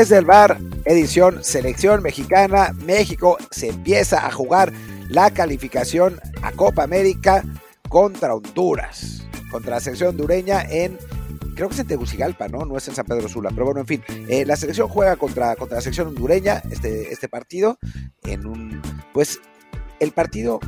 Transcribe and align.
Desde 0.00 0.16
el 0.16 0.24
bar, 0.24 0.56
edición 0.86 1.44
Selección 1.44 2.02
Mexicana, 2.02 2.72
México 2.86 3.36
se 3.50 3.68
empieza 3.68 4.26
a 4.26 4.30
jugar 4.30 4.72
la 5.10 5.30
calificación 5.30 6.18
a 6.40 6.52
Copa 6.52 6.84
América 6.84 7.44
contra 7.86 8.34
Honduras, 8.34 9.28
contra 9.50 9.72
la 9.72 9.80
selección 9.80 10.08
hondureña 10.08 10.62
en, 10.62 10.96
creo 11.54 11.68
que 11.68 11.74
es 11.74 11.80
en 11.80 11.86
Tegucigalpa, 11.86 12.48
¿no? 12.48 12.64
No 12.64 12.78
es 12.78 12.88
en 12.88 12.94
San 12.94 13.04
Pedro 13.04 13.28
Sula, 13.28 13.50
pero 13.50 13.66
bueno, 13.66 13.80
en 13.80 13.86
fin, 13.86 14.02
eh, 14.08 14.46
la 14.46 14.56
selección 14.56 14.88
juega 14.88 15.16
contra, 15.16 15.54
contra 15.54 15.76
la 15.76 15.82
selección 15.82 16.08
hondureña 16.08 16.62
este, 16.70 17.12
este 17.12 17.28
partido 17.28 17.78
en 18.22 18.46
un, 18.46 18.80
pues, 19.12 19.38
el 19.98 20.12
partido 20.12 20.60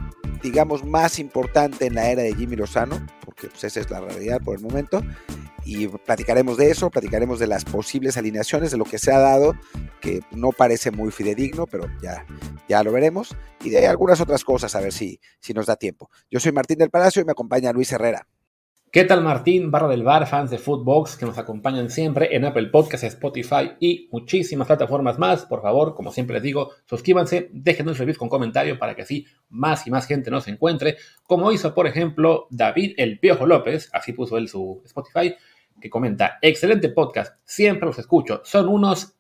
digamos, 0.43 0.85
más 0.85 1.19
importante 1.19 1.87
en 1.87 1.95
la 1.95 2.11
era 2.11 2.23
de 2.23 2.35
Jimmy 2.35 2.57
Lozano, 2.57 3.01
porque 3.25 3.47
pues, 3.47 3.65
esa 3.65 3.81
es 3.81 3.91
la 3.91 4.01
realidad 4.01 4.41
por 4.43 4.57
el 4.57 4.63
momento, 4.63 5.03
y 5.65 5.89
platicaremos 5.89 6.57
de 6.57 6.71
eso, 6.71 6.91
platicaremos 6.91 7.39
de 7.39 7.47
las 7.47 7.65
posibles 7.65 8.17
alineaciones, 8.17 8.71
de 8.71 8.77
lo 8.77 8.85
que 8.85 8.99
se 8.99 9.13
ha 9.13 9.19
dado, 9.19 9.55
que 10.01 10.21
no 10.33 10.51
parece 10.51 10.91
muy 10.91 11.11
fidedigno, 11.11 11.67
pero 11.67 11.87
ya, 12.03 12.27
ya 12.69 12.83
lo 12.83 12.93
veremos, 12.93 13.37
y 13.63 13.71
de 13.71 13.87
algunas 13.87 14.21
otras 14.21 14.45
cosas, 14.45 14.75
a 14.75 14.81
ver 14.81 14.93
si, 14.93 15.21
si 15.41 15.55
nos 15.55 15.67
da 15.67 15.77
tiempo. 15.77 16.11
Yo 16.31 16.41
soy 16.41 16.53
Martín 16.53 16.79
del 16.79 16.91
Palacio 16.91 17.23
y 17.23 17.25
me 17.25 17.33
acompaña 17.33 17.73
Luis 17.73 17.93
Herrera. 17.93 18.27
¿Qué 18.93 19.05
tal 19.05 19.23
Martín, 19.23 19.71
barra 19.71 19.89
del 19.89 20.03
bar, 20.03 20.27
fans 20.27 20.51
de 20.51 20.59
Footbox 20.59 21.17
que 21.17 21.25
nos 21.25 21.39
acompañan 21.39 21.89
siempre 21.89 22.37
en 22.37 22.45
Apple 22.45 22.67
Podcasts, 22.67 23.07
Spotify 23.07 23.71
y 23.81 24.07
muchísimas 24.13 24.67
plataformas 24.67 25.19
más? 25.19 25.47
Por 25.47 25.63
favor, 25.63 25.95
como 25.95 26.13
siempre 26.13 26.35
les 26.35 26.43
digo, 26.43 26.73
suscríbanse, 26.85 27.49
dejen 27.55 27.89
un 27.89 27.95
review 27.95 28.19
con 28.19 28.29
comentario 28.29 28.79
para 28.79 28.95
que 28.95 29.01
así 29.01 29.25
más 29.49 29.87
y 29.87 29.91
más 29.91 30.07
gente 30.07 30.31
nos 30.31 30.47
encuentre, 30.47 30.99
como 31.23 31.51
hizo 31.53 31.73
por 31.73 31.87
ejemplo 31.87 32.49
David 32.51 32.93
El 32.99 33.19
Piojo 33.19 33.47
López, 33.47 33.89
así 33.95 34.13
puso 34.13 34.37
él 34.37 34.47
su 34.47 34.83
Spotify, 34.85 35.37
que 35.83 35.91
comenta, 35.91 36.39
excelente 36.41 36.89
podcast, 36.89 37.37
siempre 37.45 37.87
los 37.87 37.99
escucho, 37.99 38.41
son 38.45 38.69
unos 38.69 39.15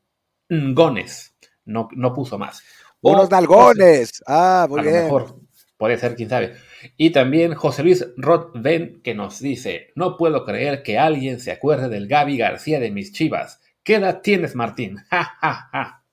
ngones, 0.48 1.34
no, 1.64 1.88
no 1.92 2.14
puso 2.14 2.38
más. 2.38 2.62
Unos 3.02 3.28
dalgones, 3.28 4.22
ah, 4.27 4.66
muy 4.70 4.83
bien. 4.83 4.94
mejor, 5.05 5.40
puede 5.77 5.98
ser, 5.98 6.14
quién 6.14 6.30
sabe. 6.30 6.55
Y 6.96 7.10
también 7.10 7.55
José 7.55 7.83
Luis 7.83 8.06
Rothven 8.16 9.02
que 9.02 9.14
nos 9.14 9.40
dice, 9.40 9.88
no 9.96 10.16
puedo 10.16 10.44
creer 10.44 10.84
que 10.84 10.98
alguien 10.98 11.40
se 11.40 11.50
acuerde 11.50 11.88
del 11.88 12.06
Gaby 12.06 12.38
García 12.38 12.78
de 12.78 12.92
mis 12.92 13.12
chivas. 13.12 13.60
¿Qué 13.83 13.96
edad 13.96 14.20
tienes, 14.22 14.55
Martín? 14.55 14.98
Ja, 15.10 16.05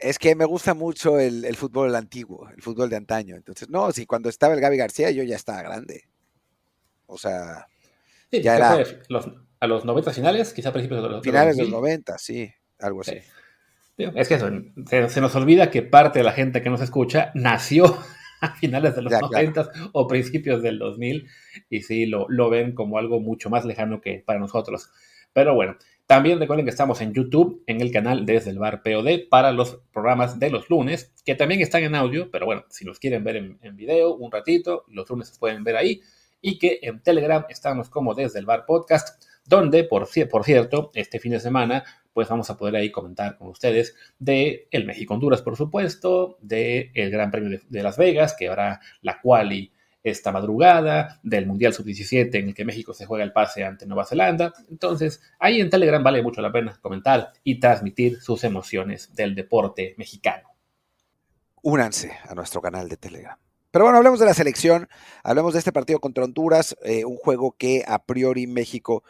Es 0.00 0.18
que 0.18 0.34
me 0.34 0.46
gusta 0.46 0.72
mucho 0.72 1.18
el, 1.20 1.54
fútbol 1.56 1.94
antiguo, 1.94 2.48
el 2.48 2.62
fútbol 2.62 2.88
de 2.88 2.96
antaño. 2.96 3.36
Entonces, 3.36 3.68
no, 3.68 3.92
si 3.92 4.06
cuando 4.06 4.30
estaba 4.30 4.54
el 4.54 4.60
Gaby 4.60 4.78
García 4.78 5.10
yo 5.10 5.22
ya 5.22 5.36
estaba 5.36 5.62
grande. 5.62 6.04
O 7.06 7.18
sea, 7.18 7.68
ya 8.30 8.56
era... 8.56 8.84
a 9.60 9.66
los 9.66 9.84
90 9.84 10.12
finales, 10.12 10.52
quizá 10.52 10.70
a 10.70 10.72
principios 10.72 11.02
de 11.02 11.08
los 11.08 11.22
Finales 11.22 11.56
de 11.56 11.62
los 11.64 11.72
90, 11.72 12.18
sí, 12.18 12.52
algo 12.78 13.00
así. 13.00 13.18
Es 13.96 14.28
que 14.28 14.34
eso, 14.34 14.50
se, 15.08 15.20
nos 15.20 15.34
olvida 15.36 15.70
que 15.70 15.82
parte 15.82 16.18
de 16.18 16.24
la 16.24 16.32
gente 16.32 16.62
que 16.62 16.70
nos 16.70 16.80
escucha 16.80 17.30
nació 17.34 17.96
a 18.40 18.56
finales 18.56 18.96
de 18.96 19.02
los 19.02 19.12
90 19.12 19.70
o 19.92 20.08
principios 20.08 20.62
del 20.62 20.78
2000 20.78 21.28
y 21.70 21.82
sí 21.82 22.06
lo, 22.06 22.26
lo 22.28 22.50
ven 22.50 22.74
como 22.74 22.98
algo 22.98 23.20
mucho 23.20 23.50
más 23.50 23.64
lejano 23.64 24.00
que 24.00 24.22
para 24.26 24.40
nosotros. 24.40 24.90
Pero 25.32 25.54
bueno, 25.54 25.76
también 26.06 26.38
recuerden 26.38 26.66
que 26.66 26.70
estamos 26.70 27.00
en 27.00 27.14
YouTube, 27.14 27.62
en 27.66 27.80
el 27.80 27.92
canal 27.92 28.26
Desde 28.26 28.50
el 28.50 28.58
Bar 28.58 28.82
POD, 28.82 29.28
para 29.30 29.52
los 29.52 29.80
programas 29.92 30.38
de 30.38 30.50
los 30.50 30.68
lunes, 30.68 31.12
que 31.24 31.34
también 31.34 31.60
están 31.60 31.82
en 31.82 31.94
audio, 31.94 32.30
pero 32.30 32.46
bueno, 32.46 32.64
si 32.68 32.84
los 32.84 32.98
quieren 32.98 33.24
ver 33.24 33.36
en, 33.36 33.58
en 33.62 33.76
video 33.76 34.14
un 34.14 34.30
ratito, 34.30 34.84
los 34.88 35.08
lunes 35.08 35.28
se 35.28 35.38
pueden 35.38 35.64
ver 35.64 35.76
ahí. 35.76 36.00
Y 36.40 36.58
que 36.58 36.80
en 36.82 37.00
Telegram 37.00 37.46
estamos 37.48 37.88
como 37.88 38.14
Desde 38.14 38.38
el 38.38 38.44
Bar 38.44 38.66
Podcast, 38.66 39.24
donde, 39.46 39.84
por, 39.84 40.06
cierto, 40.06 40.90
este 40.94 41.18
fin 41.18 41.32
de 41.32 41.40
semana 41.40 41.84
pues 42.12 42.28
vamos 42.28 42.48
a 42.48 42.56
poder 42.56 42.76
ahí 42.76 42.92
comentar 42.92 43.36
con 43.36 43.48
ustedes 43.48 43.96
de 44.20 44.68
el 44.70 44.86
México-Honduras, 44.86 45.42
por 45.42 45.56
supuesto, 45.56 46.38
de 46.40 46.92
el 46.94 47.10
Gran 47.10 47.32
Premio 47.32 47.58
de, 47.68 47.82
Las 47.82 47.98
Vegas, 47.98 48.36
que 48.38 48.48
habrá 48.48 48.80
la 49.02 49.20
quali 49.20 49.72
esta 50.04 50.30
madrugada, 50.30 51.18
del 51.24 51.46
Mundial 51.46 51.72
Sub-17 51.72 52.32
en 52.34 52.48
el 52.48 52.54
que 52.54 52.64
México 52.64 52.94
se 52.94 53.06
juega 53.06 53.24
el 53.24 53.32
pase 53.32 53.64
ante 53.64 53.86
Nueva 53.86 54.04
Zelanda. 54.04 54.52
Entonces, 54.70 55.20
ahí 55.40 55.60
en 55.60 55.70
Telegram 55.70 56.04
vale 56.04 56.22
mucho 56.22 56.40
la 56.40 56.52
pena 56.52 56.78
comentar 56.80 57.32
y 57.42 57.58
transmitir 57.58 58.20
sus 58.20 58.44
emociones 58.44 59.12
del 59.14 59.34
deporte 59.34 59.94
mexicano. 59.96 60.50
Únanse 61.62 62.12
a 62.28 62.34
nuestro 62.34 62.60
canal 62.60 62.88
de 62.88 62.98
Telegram. 62.98 63.36
Pero 63.74 63.86
bueno, 63.86 63.98
hablemos 63.98 64.20
de 64.20 64.26
la 64.26 64.34
selección, 64.34 64.88
hablemos 65.24 65.54
de 65.54 65.58
este 65.58 65.72
partido 65.72 65.98
contra 65.98 66.22
Honduras, 66.22 66.76
eh, 66.84 67.04
un 67.04 67.16
juego 67.16 67.56
que 67.58 67.82
a 67.88 68.04
priori 68.04 68.46
México 68.46 69.02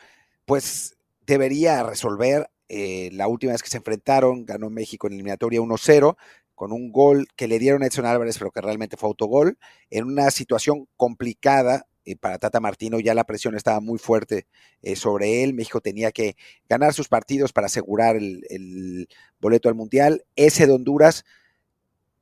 pues 0.44 0.96
debería 1.26 1.82
resolver 1.82 2.50
eh, 2.68 3.10
la 3.12 3.28
última 3.28 3.52
vez 3.52 3.62
que 3.62 3.70
se 3.70 3.76
enfrentaron, 3.76 4.44
ganó 4.44 4.70
México 4.70 5.06
en 5.06 5.14
eliminatoria 5.14 5.60
1-0, 5.60 6.16
con 6.54 6.72
un 6.72 6.92
gol 6.92 7.26
que 7.36 7.48
le 7.48 7.58
dieron 7.58 7.82
a 7.82 7.86
Edson 7.86 8.06
Álvarez, 8.06 8.38
pero 8.38 8.50
que 8.50 8.60
realmente 8.60 8.96
fue 8.96 9.08
autogol, 9.08 9.58
en 9.90 10.04
una 10.04 10.30
situación 10.30 10.88
complicada 10.96 11.86
eh, 12.04 12.16
para 12.16 12.38
Tata 12.38 12.60
Martino, 12.60 13.00
ya 13.00 13.14
la 13.14 13.24
presión 13.24 13.56
estaba 13.56 13.80
muy 13.80 13.98
fuerte 13.98 14.46
eh, 14.82 14.96
sobre 14.96 15.42
él, 15.42 15.54
México 15.54 15.80
tenía 15.80 16.12
que 16.12 16.36
ganar 16.68 16.94
sus 16.94 17.08
partidos 17.08 17.52
para 17.52 17.66
asegurar 17.66 18.16
el, 18.16 19.08
boleto 19.40 19.68
al 19.68 19.74
Mundial, 19.74 20.24
ese 20.36 20.66
de 20.66 20.72
Honduras, 20.72 21.24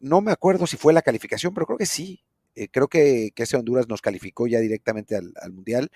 no 0.00 0.20
me 0.20 0.32
acuerdo 0.32 0.66
si 0.66 0.76
fue 0.76 0.92
la 0.92 1.02
calificación, 1.02 1.54
pero 1.54 1.66
creo 1.66 1.78
que 1.78 1.86
sí, 1.86 2.24
creo 2.72 2.88
que, 2.88 3.32
ese 3.36 3.56
Honduras 3.56 3.88
nos 3.88 4.02
calificó 4.02 4.46
ya 4.46 4.58
directamente 4.58 5.14
al 5.14 5.52
Mundial, 5.52 5.90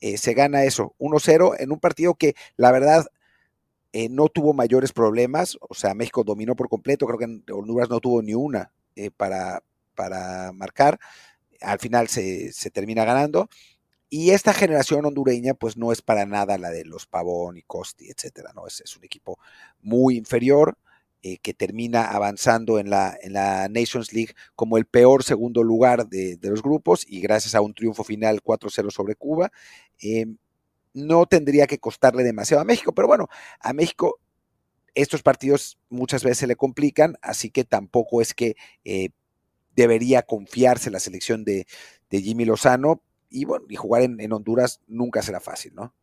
se 0.00 0.34
gana 0.34 0.64
eso, 0.64 0.94
1-0 0.98 1.56
en 1.58 1.72
un 1.72 1.80
partido 1.80 2.14
que 2.14 2.34
la 2.56 2.70
verdad 2.72 3.06
eh, 3.92 4.08
no 4.10 4.28
tuvo 4.28 4.52
mayores 4.52 4.92
problemas, 4.92 5.56
o 5.60 5.74
sea, 5.74 5.94
México 5.94 6.22
dominó 6.22 6.54
por 6.54 6.68
completo, 6.68 7.06
creo 7.06 7.18
que 7.18 7.52
Honduras 7.52 7.88
no 7.88 8.00
tuvo 8.00 8.20
ni 8.22 8.34
una 8.34 8.70
eh, 8.96 9.10
para, 9.10 9.62
para 9.94 10.52
marcar, 10.52 11.00
al 11.62 11.78
final 11.78 12.08
se, 12.08 12.52
termina 12.72 13.04
ganando. 13.04 13.48
Y 14.10 14.30
esta 14.30 14.54
generación 14.54 15.04
hondureña, 15.04 15.54
pues 15.54 15.76
no 15.76 15.92
es 15.92 16.02
para 16.02 16.26
nada 16.26 16.58
la 16.58 16.70
de 16.70 16.84
los 16.84 17.06
Pavón 17.06 17.58
y 17.58 17.62
Costi, 17.62 18.10
etcétera, 18.10 18.52
¿no? 18.54 18.66
Es, 18.66 18.80
es 18.80 18.96
un 18.96 19.04
equipo 19.04 19.38
muy 19.80 20.16
inferior, 20.16 20.78
eh, 21.22 21.38
que 21.38 21.54
termina 21.54 22.04
avanzando 22.04 22.78
en 22.78 22.90
la, 22.90 23.16
en 23.20 23.32
la 23.32 23.68
Nations 23.68 24.12
League 24.12 24.34
como 24.54 24.78
el 24.78 24.86
peor 24.86 25.24
segundo 25.24 25.62
lugar 25.62 26.08
de, 26.08 26.36
de 26.36 26.50
los 26.50 26.62
grupos 26.62 27.04
y 27.08 27.20
gracias 27.20 27.54
a 27.54 27.60
un 27.60 27.74
triunfo 27.74 28.04
final 28.04 28.42
4-0 28.42 28.90
sobre 28.90 29.14
Cuba. 29.14 29.50
Em, 30.00 30.36
no 30.94 31.26
tendría 31.26 31.66
que 31.66 31.78
costarle 31.78 32.24
demasiado 32.24 32.60
a 32.60 32.64
México, 32.64 32.92
pero 32.92 33.08
bueno, 33.08 33.28
a 33.60 33.72
México 33.72 34.20
estos 34.94 35.22
partidos 35.22 35.78
muchas 35.88 36.24
veces 36.24 36.38
se 36.38 36.46
le 36.46 36.56
complican, 36.56 37.16
así 37.22 37.50
que 37.50 37.64
tampoco 37.64 38.20
es 38.20 38.34
que 38.34 38.56
eh, 38.84 39.10
debería 39.76 40.22
confiarse 40.22 40.90
la 40.90 40.98
selección 40.98 41.44
de, 41.44 41.66
Jimmy 42.10 42.44
Lozano 42.44 43.02
y 43.30 43.44
bueno, 43.44 43.66
y 43.68 43.76
jugar 43.76 44.02
en, 44.02 44.32
Honduras 44.32 44.80
nunca 44.86 45.22
será 45.22 45.40
fácil, 45.40 45.74
¿no? 45.74 45.94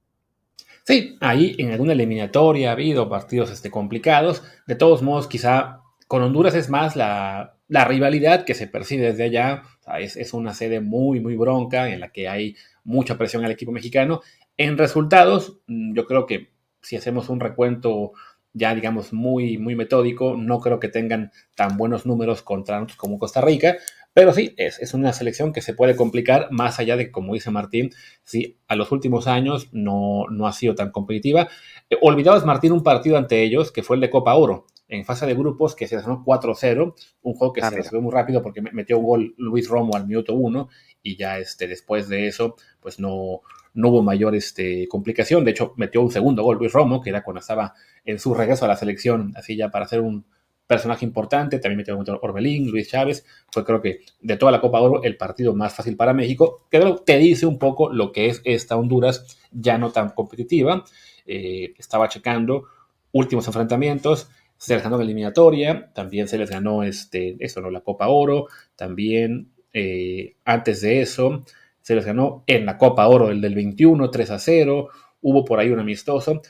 Sí, 0.85 1.17
ahí 1.19 1.55
en 1.57 1.71
alguna 1.71 1.93
eliminatoria 1.93 2.69
ha 2.69 2.73
habido 2.73 3.09
partidos 3.09 3.51
este, 3.51 3.71
complicados. 3.71 4.43
De 4.67 4.75
todos 4.75 5.01
modos, 5.01 5.27
quizá 5.27 5.81
con 6.07 6.21
Honduras 6.21 6.55
es 6.55 6.69
más 6.69 6.95
la, 6.95 7.57
rivalidad 7.67 8.45
que 8.45 8.53
se 8.53 8.67
percibe 8.67 9.07
desde 9.07 9.23
allá. 9.23 9.63
es, 9.99 10.15
es, 10.15 10.33
una 10.33 10.53
sede 10.53 10.81
muy, 10.81 11.19
muy 11.19 11.35
bronca 11.35 11.89
en 11.89 11.99
la 11.99 12.09
que 12.11 12.27
hay 12.27 12.55
mucha 12.83 13.17
presión 13.17 13.43
al 13.43 13.51
equipo 13.51 13.71
mexicano 13.71 14.21
en 14.57 14.77
resultados, 14.77 15.59
mm, 15.67 15.93
yo 15.95 16.05
creo 16.05 16.25
que 16.25 16.51
si 16.81 16.95
hacemos 16.95 17.29
un 17.29 17.39
recuento 17.39 18.13
ya 18.57 18.73
digamos 18.73 19.11
muy, 19.11 19.57
muy 19.57 19.75
metódico, 19.75 20.37
no 20.37 20.61
creo 20.61 20.79
que 20.79 20.87
tengan 20.87 21.31
tan 21.55 21.75
buenos 21.75 22.05
números 22.05 22.41
contra 22.41 22.87
como 22.95 23.19
Costa 23.19 23.41
Rica, 23.41 23.75
pero 24.15 24.31
sí, 24.31 24.53
es, 24.55 24.79
es, 24.79 24.93
una 24.93 25.11
selección 25.11 25.51
que 25.51 25.59
se 25.59 25.73
puede 25.73 25.97
complicar 25.97 26.47
más 26.49 26.79
allá 26.79 26.95
de, 26.95 27.11
como 27.11 27.33
dice 27.33 27.51
Martín, 27.51 27.91
si 28.23 28.57
a 28.65 28.77
los 28.77 28.93
últimos 28.93 29.27
años 29.27 29.67
no, 29.73 30.23
no 30.31 30.47
ha 30.47 30.53
sido 30.53 30.73
tan 30.73 30.91
competitiva. 30.91 31.49
Eh, 31.89 31.97
olvidabas, 32.01 32.45
Martín, 32.45 32.71
un 32.71 32.81
partido 32.81 33.17
ante 33.17 33.43
ellos, 33.43 33.73
que 33.73 33.83
fue 33.83 33.97
el 33.97 34.01
de 34.01 34.09
Copa 34.09 34.33
Oro, 34.35 34.67
en 34.87 35.03
fase 35.03 35.25
de 35.25 35.33
grupos, 35.33 35.75
que 35.75 35.85
se 35.87 35.97
ganó 35.97 36.23
4-0, 36.23 36.95
un 37.23 37.33
juego 37.33 37.51
que 37.51 37.59
ah, 37.59 37.69
se 37.69 37.75
resolvió 37.75 38.03
muy 38.03 38.13
rápido 38.13 38.41
porque 38.41 38.61
metió 38.61 38.99
un 38.99 39.05
gol 39.05 39.35
Luis 39.37 39.67
Romo 39.67 39.97
al 39.97 40.07
minuto 40.07 40.33
1 40.33 40.69
y 41.03 41.17
ya 41.17 41.37
este, 41.37 41.67
después 41.67 42.07
de 42.07 42.27
eso, 42.27 42.55
pues 42.79 43.01
no, 43.01 43.41
no 43.73 43.89
hubo 43.89 44.01
mayor 44.01 44.33
este, 44.33 44.87
complicación. 44.87 45.43
De 45.43 45.51
hecho, 45.51 45.73
metió 45.75 46.01
un 46.01 46.11
segundo 46.11 46.41
gol 46.41 46.57
Luis 46.57 46.71
Romo, 46.71 47.01
que 47.01 47.09
era 47.09 47.21
cuando 47.21 47.41
estaba 47.41 47.73
en 48.05 48.17
su 48.19 48.33
regreso 48.33 48.63
a 48.63 48.69
la 48.69 48.77
selección, 48.77 49.33
así 49.35 49.57
ya 49.57 49.71
para 49.71 49.89
ser 49.89 49.99
un 49.99 50.25
personaje 50.67 51.05
importante. 51.05 51.59
También 51.59 51.77
metió 51.77 51.97
Orbelín, 52.21 52.69
Luis 52.69 52.89
Chávez. 52.89 53.25
Fue 53.51 53.63
creo 53.63 53.81
que 53.81 54.01
de 54.21 54.37
toda 54.37 54.51
la 54.51 54.61
Copa 54.61 54.81
Oro 54.81 55.03
el 55.03 55.17
partido 55.17 55.53
más 55.55 55.73
fácil 55.73 55.95
para 55.95 56.13
México. 56.13 56.67
Que 56.69 56.95
te 57.05 57.17
dice 57.17 57.45
un 57.45 57.59
poco 57.59 57.91
lo 57.91 58.11
que 58.11 58.27
es 58.27 58.41
esta 58.43 58.77
Honduras 58.77 59.39
ya 59.51 59.77
no 59.77 59.91
tan 59.91 60.09
competitiva. 60.09 60.83
Eh, 61.25 61.73
estaba 61.77 62.09
checando 62.09 62.65
últimos 63.11 63.47
enfrentamientos. 63.47 64.29
Se 64.57 64.73
les 64.73 64.83
ganó 64.83 64.97
la 64.97 65.03
eliminatoria, 65.03 65.91
también 65.93 66.27
se 66.27 66.37
les 66.37 66.49
ganó 66.49 66.83
este, 66.83 67.35
eso, 67.39 67.59
¿no? 67.61 67.69
la 67.71 67.81
Copa 67.81 68.07
Oro, 68.07 68.47
también 68.77 69.51
eh, 69.73 70.37
antes 70.45 70.79
de 70.79 71.01
eso 71.01 71.43
se 71.81 71.95
les 71.95 72.05
ganó 72.05 72.43
en 72.47 72.65
la 72.65 72.77
Copa 72.77 73.05
Oro 73.07 73.29
el 73.29 73.41
del 73.41 73.53
21, 73.53 74.09
3 74.09 74.31
a 74.31 74.39
0, 74.39 74.89
hubo 75.21 75.45
por 75.45 75.59
ahí 75.59 75.69
un 75.69 75.79
amistoso. 75.79 76.41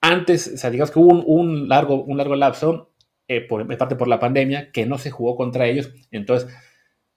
antes, 0.00 0.52
o 0.54 0.56
sea, 0.56 0.70
digamos 0.70 0.90
que 0.90 0.98
hubo 0.98 1.22
un, 1.22 1.68
largo, 1.68 2.02
un 2.02 2.16
largo 2.16 2.34
lapso, 2.34 2.89
eh, 3.32 3.42
por, 3.42 3.60
en 3.60 3.78
parte 3.78 3.94
por 3.94 4.08
la 4.08 4.18
pandemia, 4.18 4.72
que 4.72 4.86
no 4.86 4.98
se 4.98 5.12
jugó 5.12 5.36
contra 5.36 5.68
ellos. 5.68 5.92
Entonces, 6.10 6.52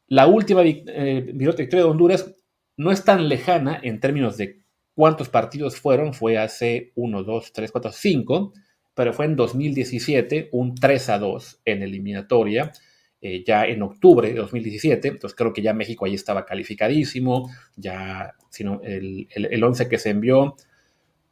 la 0.05 0.27
última 0.27 0.61
eh, 0.63 1.31
victoria 1.33 1.85
de 1.85 1.89
Honduras 1.89 2.35
no 2.77 2.91
es 2.91 3.03
tan 3.03 3.27
lejana 3.27 3.79
en 3.81 3.99
términos 3.99 4.37
de 4.37 4.59
cuántos 4.93 5.29
partidos 5.29 5.75
fueron, 5.75 6.13
fue 6.13 6.37
hace 6.37 6.91
1, 6.93 7.23
2, 7.23 7.51
3, 7.51 7.71
4, 7.71 7.91
5, 7.91 8.53
pero 8.93 9.11
fue 9.11 9.25
en 9.25 9.35
2017, 9.35 10.49
un 10.51 10.75
3 10.75 11.09
a 11.09 11.17
2 11.17 11.61
en 11.65 11.81
eliminatoria, 11.81 12.71
eh, 13.19 13.43
ya 13.43 13.65
en 13.65 13.81
octubre 13.81 14.29
de 14.29 14.35
2017, 14.35 15.07
entonces 15.07 15.35
creo 15.35 15.51
que 15.51 15.63
ya 15.63 15.73
México 15.73 16.05
ahí 16.05 16.13
estaba 16.13 16.45
calificadísimo, 16.45 17.49
ya 17.75 18.35
sino 18.51 18.81
el, 18.83 19.27
el, 19.33 19.63
11 19.63 19.89
que 19.89 19.97
se 19.97 20.11
envió, 20.11 20.55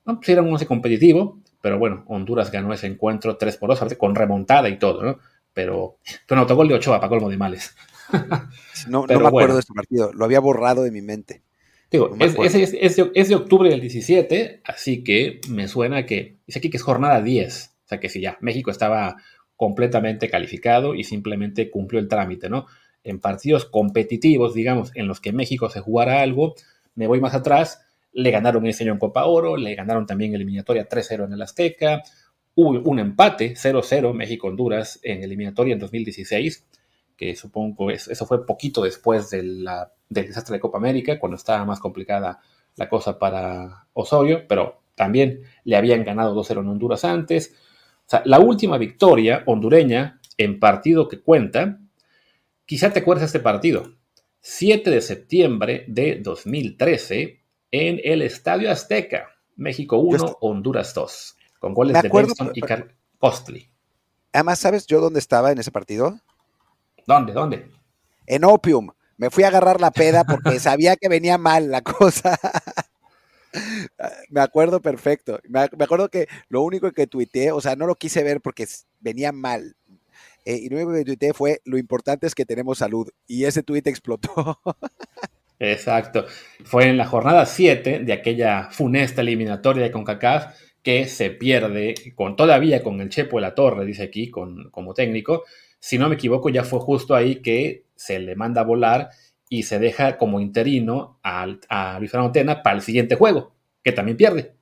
no, 0.08 0.16
pues 0.16 0.30
era 0.30 0.42
un 0.42 0.52
11 0.52 0.66
competitivo, 0.66 1.40
pero 1.62 1.78
bueno, 1.78 2.04
Honduras 2.08 2.52
ganó 2.52 2.74
ese 2.74 2.88
encuentro 2.88 3.38
3 3.38 3.58
por 3.58 3.70
2, 3.70 3.96
con 3.96 4.16
remontada 4.16 4.68
y 4.70 4.78
todo, 4.78 5.04
¿no? 5.04 5.20
Pero 5.54 5.98
un 6.30 6.38
autogol 6.38 6.68
de 6.68 6.76
Ochoa 6.76 7.00
para 7.00 7.10
colmo 7.10 7.30
de 7.30 7.38
males. 7.38 7.76
no, 8.90 9.06
no 9.08 9.20
me 9.20 9.28
acuerdo 9.28 9.56
de 9.56 9.62
este 9.62 9.74
partido, 9.74 10.12
lo 10.14 10.26
había 10.26 10.40
borrado 10.40 10.84
de 10.84 10.92
mi 10.92 11.02
mente. 11.02 11.44
Digo, 11.92 12.16
es, 12.20 12.96
de, 12.96 13.36
octubre 13.36 13.70
del 13.70 13.82
17, 13.82 14.62
así 14.64 15.04
que 15.04 15.42
me 15.50 15.68
suena 15.68 16.06
que, 16.06 16.38
dice 16.48 16.60
aquí 16.60 16.70
que 16.70 16.78
es 16.78 16.84
jornada 16.84 17.22
10, 17.22 17.76
o 17.84 17.88
sea 17.88 18.00
que 18.00 18.08
si 18.08 18.22
ya, 18.22 18.38
México 18.40 18.72
estaba 18.72 19.18
completamente 19.58 20.30
calificado 20.30 20.96
y 20.96 21.04
simplemente 21.04 21.70
cumplió 21.70 22.00
el 22.00 22.08
trámite, 22.08 22.50
¿no? 22.50 22.66
En 23.04 23.20
partidos 23.20 23.66
competitivos, 23.66 24.54
digamos, 24.54 24.92
en 24.96 25.08
los 25.08 25.20
que 25.20 25.34
México 25.34 25.70
se 25.70 25.82
jugara 25.82 26.22
algo, 26.22 26.56
me 26.96 27.08
voy 27.08 27.20
más 27.20 27.36
atrás, 27.36 27.82
le 28.14 28.32
ganaron 28.32 28.66
ese 28.66 28.84
año 28.84 28.94
en 28.94 29.00
Copa 29.00 29.26
Oro, 29.26 29.58
le 29.58 29.76
ganaron 29.76 30.06
también 30.06 30.34
eliminatoria 30.34 30.88
3-0 30.88 31.26
en 31.26 31.34
el 31.34 31.42
Azteca, 31.42 32.04
hubo 32.56 32.90
un 32.90 33.00
empate 33.00 33.54
0-0 33.56 34.14
México-Honduras 34.14 35.00
en 35.04 35.24
eliminatoria 35.24 35.74
en 35.74 35.80
2016, 35.80 36.68
que 37.16 37.36
supongo 37.36 37.92
eso 37.92 38.26
fue 38.26 38.46
poquito 38.46 38.84
después 38.84 39.30
del 39.30 39.66
desastre 40.10 40.56
de 40.56 40.60
Copa 40.60 40.78
América, 40.78 41.20
cuando 41.20 41.38
estaba 41.38 41.64
más 41.66 41.80
complicada 41.80 42.40
la 42.76 42.90
cosa 42.90 43.20
para 43.20 43.88
Osorio, 43.94 44.46
pero 44.48 44.82
también 44.96 45.42
le 45.64 45.76
habían 45.76 46.04
ganado 46.04 46.36
2-0 46.36 46.62
en 46.62 46.68
Honduras 46.68 47.06
antes. 47.06 47.56
O 48.06 48.10
sea, 48.10 48.24
la 48.26 48.40
última 48.40 48.78
victoria 48.78 49.44
hondureña 49.46 50.20
en 50.38 50.60
partido 50.60 51.08
que 51.08 51.22
cuenta, 51.22 51.80
quizá 52.66 52.92
te 52.92 53.00
acuerdas 53.00 53.22
de 53.22 53.38
este 53.38 53.40
partido, 53.40 53.94
7 54.40 54.90
de 54.90 55.02
septiembre 55.02 55.86
de 55.88 56.20
2013, 56.22 57.41
en 57.72 58.00
el 58.04 58.22
Estadio 58.22 58.70
Azteca, 58.70 59.30
México 59.56 59.98
1, 59.98 60.38
Honduras 60.42 60.94
2, 60.94 61.38
con 61.60 61.74
goles 61.74 62.02
de 62.02 62.10
Benson 62.10 62.52
y 62.54 62.62
Carl 62.62 62.94
Costly. 63.18 63.70
Además, 64.34 64.60
¿sabes 64.60 64.86
yo 64.88 65.02
dónde 65.02 65.20
estaba 65.20 65.52
en 65.52 65.58
ese 65.58 65.72
partido? 65.72 66.20
¿Dónde? 67.06 67.34
¿Dónde? 67.34 67.70
En 68.26 68.46
Opium. 68.46 68.90
Me 69.18 69.30
fui 69.30 69.44
a 69.44 69.50
agarrar 69.50 69.80
la 69.80 69.92
peda 69.92 70.24
porque 70.24 70.60
sabía 70.60 70.96
que 70.96 71.10
venía 71.10 71.38
mal 71.38 71.70
la 71.70 71.82
cosa. 71.82 72.40
me 74.30 74.42
acuerdo 74.42 74.82
perfecto. 74.82 75.40
Me, 75.48 75.62
acuerdo 75.62 76.10
que 76.10 76.28
lo 76.50 76.62
único 76.62 76.92
que 76.92 77.08
tuiteé, 77.08 77.52
o 77.52 77.62
sea, 77.62 77.76
no 77.76 77.86
lo 77.86 77.96
quise 77.96 78.24
ver 78.24 78.42
porque 78.42 78.68
venía 79.00 79.32
mal. 79.32 79.76
Eh, 80.46 80.56
y 80.56 80.70
lo 80.70 80.78
único 80.78 80.94
que 80.94 81.06
tuiteé 81.06 81.34
fue, 81.34 81.62
lo 81.66 81.78
importante 81.78 82.26
es 82.26 82.34
que 82.34 82.46
tenemos 82.46 82.80
salud. 82.80 83.10
Y 83.28 83.46
ese 83.46 83.64
tuit 83.64 83.86
explotó. 83.88 84.60
Exacto. 85.62 86.26
Fue 86.64 86.88
en 86.88 86.98
la 86.98 87.06
jornada 87.06 87.46
7 87.46 88.00
de 88.00 88.14
aquella 88.14 88.70
funesta 88.72 89.22
eliminatoria 89.22 89.84
de 89.84 89.92
CONCACAF 89.92 90.56
que 90.82 91.06
se 91.06 91.30
pierde 91.30 91.94
con 92.16 92.36
todavía 92.36 92.82
con 92.82 93.00
el 93.00 93.10
Chepo 93.10 93.38
de 93.38 93.42
la 93.44 93.54
Torre, 93.54 93.86
dice 93.86 94.02
aquí, 94.02 94.32
con, 94.32 94.72
como 94.72 94.96
técnico, 94.96 95.44
si 95.80 96.00
no 96.00 96.10
me 96.10 96.16
equivoco, 96.16 96.50
ya 96.50 96.64
fue 96.64 96.80
justo 96.80 97.14
ahí 97.14 97.44
que 97.44 97.86
se 97.96 98.18
le 98.18 98.36
manda 98.36 98.62
a 98.62 98.66
volar 98.66 99.10
y 99.50 99.62
se 99.64 99.78
deja 99.78 100.18
como 100.18 100.40
interino 100.40 101.20
a, 101.22 101.46
a 101.70 102.00
Luis 102.00 102.10
Fernando 102.10 102.64
para 102.64 102.76
el 102.76 102.82
siguiente 102.82 103.16
juego, 103.16 103.54
que 103.84 103.92
también 103.92 104.18
pierde. 104.18 104.56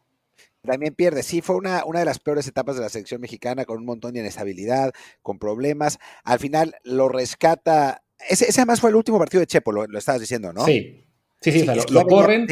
También 0.61 0.93
pierde, 0.93 1.23
sí, 1.23 1.39
fue 1.39 1.55
una, 1.55 1.85
una 1.85 1.99
de 1.99 2.05
las 2.05 2.19
peores 2.19 2.45
etapas 2.45 2.75
de 2.75 2.81
la 2.81 2.89
selección 2.89 3.21
mexicana, 3.21 3.63
con 3.63 3.77
un 3.77 3.85
montón 3.85 4.13
de 4.13 4.19
inestabilidad, 4.19 4.91
con 5.21 5.39
problemas. 5.39 5.97
Al 6.25 6.39
final 6.39 6.75
lo 6.83 7.07
rescata. 7.07 8.03
Ese, 8.27 8.47
además 8.49 8.81
fue 8.81 8.89
el 8.89 8.95
último 8.95 9.17
partido 9.17 9.41
de 9.41 9.47
Chepo, 9.47 9.71
lo, 9.71 9.85
estabas 9.97 10.21
diciendo, 10.21 10.51
¿no? 10.51 10.65
Sí, 10.65 11.05
sí, 11.41 11.51
sí, 11.51 11.65
lo, 11.65 12.05
corren. 12.05 12.47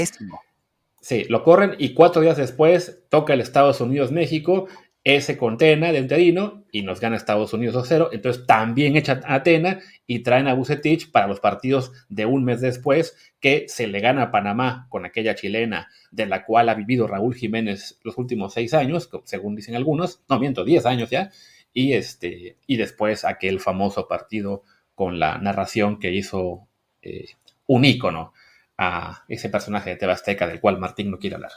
Sí, 1.01 1.25
lo 1.29 1.43
corren 1.43 1.75
y 1.77 1.93
cuatro 1.93 2.21
días 2.21 2.37
después 2.37 2.99
toca 3.09 3.33
el 3.33 3.41
Estados 3.41 3.81
Unidos-México 3.81 4.67
ese 5.15 5.37
contena 5.37 5.93
de 5.93 5.99
interino 5.99 6.65
y 6.69 6.81
nos 6.81 6.99
gana 6.99 7.15
Estados 7.15 7.53
Unidos 7.53 7.89
2-0. 7.89 8.09
Entonces 8.11 8.45
también 8.45 8.97
echa 8.97 9.21
a 9.23 9.35
Atena 9.35 9.79
y 10.05 10.19
traen 10.19 10.49
a 10.49 10.53
Bucetich 10.53 11.11
para 11.11 11.27
los 11.27 11.39
partidos 11.39 11.93
de 12.09 12.25
un 12.25 12.43
mes 12.43 12.59
después 12.59 13.15
que 13.39 13.69
se 13.69 13.87
le 13.87 14.01
gana 14.01 14.23
a 14.23 14.31
Panamá 14.31 14.87
con 14.89 15.05
aquella 15.05 15.33
chilena 15.33 15.87
de 16.11 16.25
la 16.25 16.43
cual 16.43 16.67
ha 16.67 16.73
vivido 16.73 17.07
Raúl 17.07 17.35
Jiménez 17.35 17.99
los 18.03 18.17
últimos 18.17 18.53
seis 18.53 18.73
años, 18.73 19.09
según 19.23 19.55
dicen 19.55 19.75
algunos, 19.75 20.23
no 20.27 20.39
miento, 20.39 20.65
diez 20.65 20.85
años 20.85 21.09
ya, 21.09 21.31
y, 21.71 21.93
este, 21.93 22.57
y 22.67 22.75
después 22.75 23.23
aquel 23.23 23.61
famoso 23.61 24.09
partido 24.09 24.63
con 24.97 25.19
la 25.19 25.38
narración 25.38 25.99
que 25.99 26.11
hizo 26.11 26.67
eh, 27.03 27.27
un 27.67 27.85
ícono 27.85 28.33
a 28.79 29.25
ese 29.27 29.47
personaje 29.47 29.91
de 29.91 29.95
Tebasteca 29.95 30.47
del 30.47 30.59
cual 30.59 30.79
Martín 30.79 31.11
no 31.11 31.19
quiere 31.19 31.35
hablar. 31.35 31.51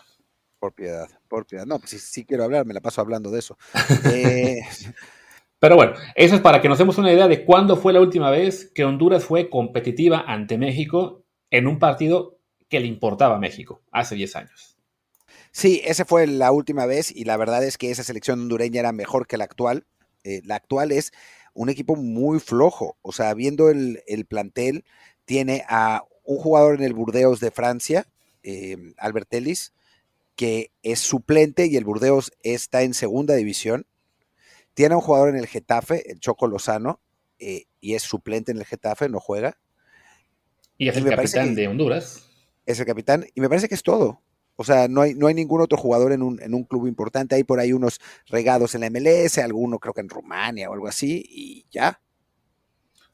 Por 0.59 0.75
piedad, 0.75 1.09
por 1.27 1.47
piedad. 1.47 1.65
No, 1.65 1.79
pues 1.79 2.03
sí, 2.03 2.27
quiero 2.27 2.45
hablar, 2.45 2.67
me 2.67 2.75
la 2.75 2.83
paso 2.83 3.01
hablando 3.01 3.31
de 3.31 3.39
eso. 3.39 3.57
Eh, 4.13 4.61
Pero 5.59 5.75
bueno, 5.75 5.95
eso 6.17 6.35
es 6.35 6.43
para 6.43 6.61
que 6.61 6.69
nos 6.69 6.77
demos 6.77 6.99
una 6.99 7.15
idea 7.15 7.29
de 7.29 7.47
cuándo 7.47 7.79
fue 7.79 7.95
la 7.95 8.03
última 8.03 8.31
vez 8.31 8.71
que 8.75 8.85
Honduras 8.85 9.25
fue 9.25 9.49
competitiva 9.49 10.23
ante 10.27 10.59
México 10.59 11.25
en 11.49 11.67
un 11.67 11.79
partido 11.79 12.37
que 12.69 12.79
le 12.81 12.89
importaba 12.89 13.37
a 13.37 13.39
México, 13.39 13.81
hace 13.91 14.17
10 14.17 14.37
años. 14.37 14.77
Sí, 15.51 15.81
esa 15.87 16.05
fue 16.05 16.27
la 16.27 16.53
última 16.53 16.85
vez 16.85 17.11
y 17.11 17.25
la 17.25 17.39
verdad 17.39 17.65
es 17.65 17.79
que 17.79 17.91
esa 17.91 18.05
selección 18.05 18.39
hondureña 18.41 18.81
era 18.81 18.93
mejor 18.93 19.27
que 19.27 19.39
la 19.39 19.45
actual. 19.45 19.87
Eh, 20.25 20.43
la 20.45 20.57
actual 20.57 20.93
es 20.93 21.13
un 21.55 21.69
equipo 21.69 21.97
muy 21.97 22.41
flojo, 22.41 22.97
o 23.03 23.13
sea, 23.13 23.35
viendo 23.35 23.71
el, 23.71 24.27
plantel, 24.29 24.85
tiene 25.25 25.65
a 25.69 26.05
un 26.25 26.39
jugador 26.39 26.77
en 26.77 26.85
el 26.85 26.95
Burdeos 26.95 27.41
de 27.41 27.51
Francia, 27.51 28.07
eh, 28.43 28.95
Albert 28.99 29.33
Ellis, 29.35 29.73
que 30.37 30.71
es 30.83 31.01
suplente 31.01 31.67
y 31.67 31.77
el 31.77 31.85
Burdeos 31.85 32.33
está 32.43 32.83
en 32.83 32.95
segunda 32.95 33.35
división. 33.35 33.87
Tiene 34.75 34.95
un 34.95 35.01
jugador 35.01 35.31
en 35.31 35.37
el 35.37 35.47
Getafe, 35.47 36.11
el 36.11 36.21
Choco 36.21 36.47
Lozano, 36.47 37.01
eh, 37.39 37.65
y 37.81 37.95
es 37.95 38.03
suplente 38.03 38.53
en 38.53 38.59
el 38.59 38.65
Getafe, 38.65 39.09
no 39.09 39.21
juega. 39.21 39.59
Y 40.79 40.89
es 40.89 40.97
el 40.97 41.05
capitán 41.05 41.55
de 41.55 41.69
Honduras. 41.69 42.27
Es 42.65 42.81
el 42.81 42.87
capitán, 42.87 43.27
y 43.35 43.41
me 43.41 43.49
parece 43.49 43.69
que 43.69 43.75
es 43.75 43.83
todo. 43.83 44.23
O 44.61 44.65
sea, 44.65 44.89
no 44.89 45.01
hay, 45.01 45.15
no 45.15 45.27
hay 45.27 45.33
ningún 45.33 45.63
otro 45.63 45.79
jugador 45.79 46.13
en 46.13 46.23
un, 46.23 46.39
en 46.43 46.53
un, 46.53 46.65
club 46.65 46.87
importante. 46.87 47.35
Hay 47.35 47.45
por 47.45 47.61
ahí 47.61 47.73
unos 47.73 47.99
regados 48.27 48.75
en 48.75 48.83
la 48.83 48.91
MLS, 48.91 49.39
alguno 49.39 49.79
creo 49.79 49.95
que 49.95 50.03
en 50.03 50.11
Rumania 50.11 50.69
o 50.69 50.75
algo 50.75 50.87
así, 50.87 51.25
y 51.27 51.65
ya. 51.71 51.99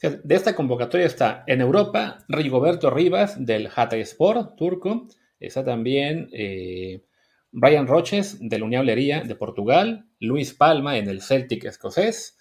De 0.03 0.35
esta 0.35 0.57
convocatoria 0.57 1.07
está 1.07 1.45
en 1.47 1.61
Europa 1.61 2.19
Rigoberto 2.26 2.91
Rivas 2.91 3.37
del 3.38 3.71
Hatay 3.73 4.00
Sport 4.00 4.57
turco. 4.57 5.07
Está 5.38 5.65
también 5.65 6.29
eh, 6.33 7.05
Brian 7.53 7.87
Roches 7.87 8.38
de 8.41 8.59
la 8.59 8.65
Unión 8.65 8.85
Lería 8.85 9.21
de 9.21 9.37
Portugal, 9.37 10.05
Luis 10.19 10.53
Palma 10.53 10.99
en 10.99 11.09
el 11.09 11.23
Celtic 11.23 11.65
escocés, 11.65 12.36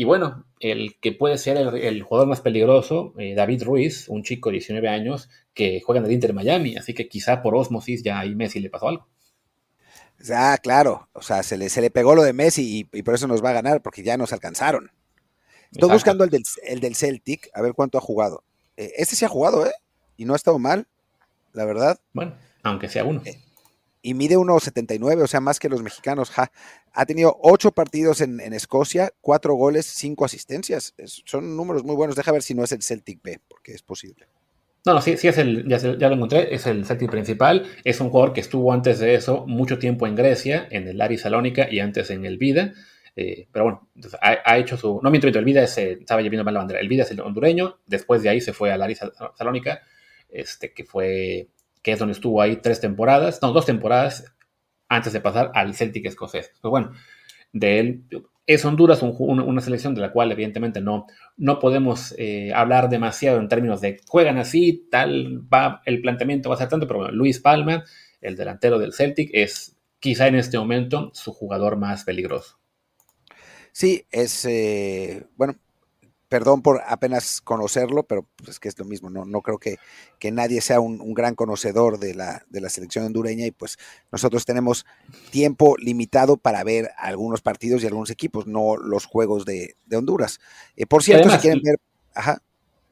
y 0.00 0.04
bueno, 0.04 0.46
el 0.60 0.98
que 0.98 1.12
puede 1.12 1.36
ser 1.36 1.58
el, 1.58 2.02
jugador 2.02 2.26
más 2.26 2.40
peligroso, 2.40 3.12
eh, 3.18 3.34
David 3.34 3.64
Ruiz, 3.64 4.08
un 4.08 4.22
chico 4.22 4.48
de 4.48 4.54
19 4.54 4.88
años 4.88 5.28
que 5.52 5.82
juega 5.84 5.98
en 5.98 6.06
el 6.06 6.12
Inter 6.12 6.32
Miami, 6.32 6.74
así 6.74 6.94
que 6.94 7.06
quizá 7.06 7.42
por 7.42 7.54
osmosis 7.54 8.02
ya 8.02 8.18
a 8.18 8.24
Messi 8.24 8.60
le 8.60 8.70
pasó 8.70 8.88
algo. 8.88 9.08
Ah, 10.32 10.56
claro, 10.62 11.10
o 11.12 11.20
sea, 11.20 11.42
se 11.42 11.58
le, 11.58 11.68
se 11.68 11.82
le 11.82 11.90
pegó 11.90 12.14
lo 12.14 12.22
de 12.22 12.32
Messi 12.32 12.88
y, 12.90 13.02
por 13.02 13.14
eso 13.14 13.26
nos 13.26 13.44
va 13.44 13.50
a 13.50 13.52
ganar, 13.52 13.82
porque 13.82 14.02
ya 14.02 14.16
nos 14.16 14.32
alcanzaron. 14.32 14.90
Estoy 15.70 15.90
buscando 15.90 16.24
el 16.24 16.30
del, 16.30 16.44
el 16.62 16.80
del, 16.80 16.96
Celtic, 16.96 17.50
a 17.52 17.60
ver 17.60 17.74
cuánto 17.74 17.98
ha 17.98 18.00
jugado. 18.00 18.42
Eh, 18.78 18.92
este 18.96 19.16
sí 19.16 19.26
ha 19.26 19.28
jugado, 19.28 19.66
¿eh? 19.66 19.72
Y 20.16 20.24
no 20.24 20.32
ha 20.32 20.36
estado 20.36 20.58
mal, 20.58 20.86
la 21.52 21.66
verdad. 21.66 22.00
Bueno, 22.14 22.32
aunque 22.62 22.88
sea 22.88 23.04
uno. 23.04 23.20
Eh, 23.26 23.38
y 24.02 24.14
mide 24.14 24.36
1,79, 24.36 25.22
o 25.22 25.26
sea, 25.26 25.40
más 25.40 25.58
que 25.58 25.68
los 25.68 25.82
mexicanos. 25.82 26.32
Ha 26.92 27.06
tenido 27.06 27.36
ocho 27.42 27.72
partidos 27.72 28.20
en, 28.20 28.40
Escocia, 28.52 29.12
cuatro 29.20 29.54
goles, 29.54 29.86
cinco 29.86 30.24
asistencias. 30.24 30.94
son 31.04 31.56
números 31.56 31.84
muy 31.84 31.94
buenos. 31.94 32.16
Deja 32.16 32.32
ver 32.32 32.42
si 32.42 32.54
no 32.54 32.64
es 32.64 32.72
el 32.72 32.82
Celtic 32.82 33.22
B, 33.22 33.40
porque 33.48 33.72
es 33.72 33.82
posible. 33.82 34.26
No, 34.86 34.94
no, 34.94 35.02
sí, 35.02 35.18
sí 35.18 35.28
es 35.28 35.36
el, 35.36 35.68
ya, 35.68 36.08
lo 36.08 36.14
encontré, 36.14 36.54
es 36.54 36.66
el 36.66 36.86
Celtic 36.86 37.10
principal. 37.10 37.66
Es 37.84 38.00
un 38.00 38.08
jugador 38.08 38.32
que 38.32 38.40
estuvo 38.40 38.72
antes 38.72 38.98
de 38.98 39.14
eso 39.14 39.46
mucho 39.46 39.78
tiempo 39.78 40.06
en 40.06 40.16
Grecia, 40.16 40.66
en 40.70 40.88
el 40.88 41.00
Ari 41.00 41.18
Salónica 41.18 41.68
y 41.70 41.80
antes 41.80 42.10
en 42.10 42.24
el 42.24 42.38
Vida. 42.38 42.72
Eh, 43.14 43.48
pero 43.52 43.64
bueno, 43.64 43.88
ha, 44.22 44.56
hecho 44.56 44.78
su. 44.78 45.00
No 45.02 45.10
miento, 45.10 45.28
el 45.28 45.44
Vida 45.44 45.66
se 45.66 45.92
estaba 45.92 46.22
llevando 46.22 46.44
mal 46.44 46.54
la 46.54 46.60
bandera. 46.60 46.80
El 46.80 46.88
Vida 46.88 47.02
es 47.02 47.10
el 47.10 47.20
hondureño. 47.20 47.80
Después 47.86 48.22
de 48.22 48.30
ahí 48.30 48.40
se 48.40 48.54
fue 48.54 48.72
al 48.72 48.80
Ari 48.82 48.96
Salónica, 49.36 49.82
este, 50.30 50.72
que 50.72 50.84
fue 50.84 51.48
que 51.82 51.92
es 51.92 51.98
donde 51.98 52.12
estuvo 52.12 52.42
ahí 52.42 52.56
tres 52.56 52.80
temporadas, 52.80 53.40
no, 53.42 53.52
dos 53.52 53.66
temporadas, 53.66 54.34
antes 54.88 55.12
de 55.12 55.20
pasar 55.20 55.50
al 55.54 55.74
Celtic 55.74 56.06
escocés. 56.06 56.52
Pues 56.60 56.70
bueno, 56.70 56.92
de 57.52 57.78
él 57.78 58.04
es 58.46 58.64
Honduras 58.64 59.00
una 59.02 59.60
selección 59.60 59.94
de 59.94 60.00
la 60.00 60.10
cual 60.10 60.32
evidentemente 60.32 60.80
no, 60.80 61.06
no 61.36 61.60
podemos 61.60 62.14
eh, 62.18 62.52
hablar 62.52 62.88
demasiado 62.88 63.38
en 63.38 63.48
términos 63.48 63.80
de 63.80 64.00
juegan 64.08 64.38
así, 64.38 64.88
tal 64.90 65.40
va, 65.52 65.82
el 65.84 66.00
planteamiento 66.02 66.48
va 66.48 66.56
a 66.56 66.58
ser 66.58 66.68
tanto, 66.68 66.88
pero 66.88 66.98
bueno, 66.98 67.14
Luis 67.14 67.38
Palma, 67.38 67.84
el 68.20 68.34
delantero 68.34 68.80
del 68.80 68.92
Celtic, 68.92 69.30
es 69.32 69.76
quizá 70.00 70.26
en 70.26 70.34
este 70.34 70.58
momento 70.58 71.10
su 71.14 71.32
jugador 71.32 71.76
más 71.76 72.02
peligroso. 72.02 72.58
Sí, 73.70 74.04
es, 74.10 74.44
eh, 74.46 75.26
bueno, 75.36 75.54
perdón 76.30 76.62
por 76.62 76.80
apenas 76.86 77.40
conocerlo, 77.40 78.04
pero 78.04 78.24
pues, 78.36 78.50
es 78.50 78.60
que 78.60 78.68
es 78.68 78.78
lo 78.78 78.84
mismo, 78.84 79.10
no, 79.10 79.24
no 79.24 79.42
creo 79.42 79.58
que, 79.58 79.78
que 80.20 80.30
nadie 80.30 80.60
sea 80.60 80.78
un, 80.78 81.12
gran 81.12 81.34
conocedor 81.34 81.98
de 81.98 82.14
la, 82.14 82.44
de 82.48 82.60
la 82.60 82.68
selección 82.70 83.04
hondureña 83.04 83.46
y 83.46 83.50
pues 83.50 83.78
nosotros 84.12 84.44
tenemos 84.44 84.86
tiempo 85.30 85.74
limitado 85.76 86.36
para 86.36 86.62
ver 86.62 86.90
algunos 86.96 87.42
partidos 87.42 87.82
y 87.82 87.88
algunos 87.88 88.10
equipos, 88.10 88.46
no 88.46 88.76
los 88.76 89.06
juegos 89.06 89.44
de, 89.44 89.74
Honduras. 89.92 90.38
Eh, 90.76 90.86
por 90.86 91.02
cierto, 91.02 91.28
si 91.30 91.38
quieren 91.38 91.60
ver... 91.62 91.76
Ajá. 92.14 92.40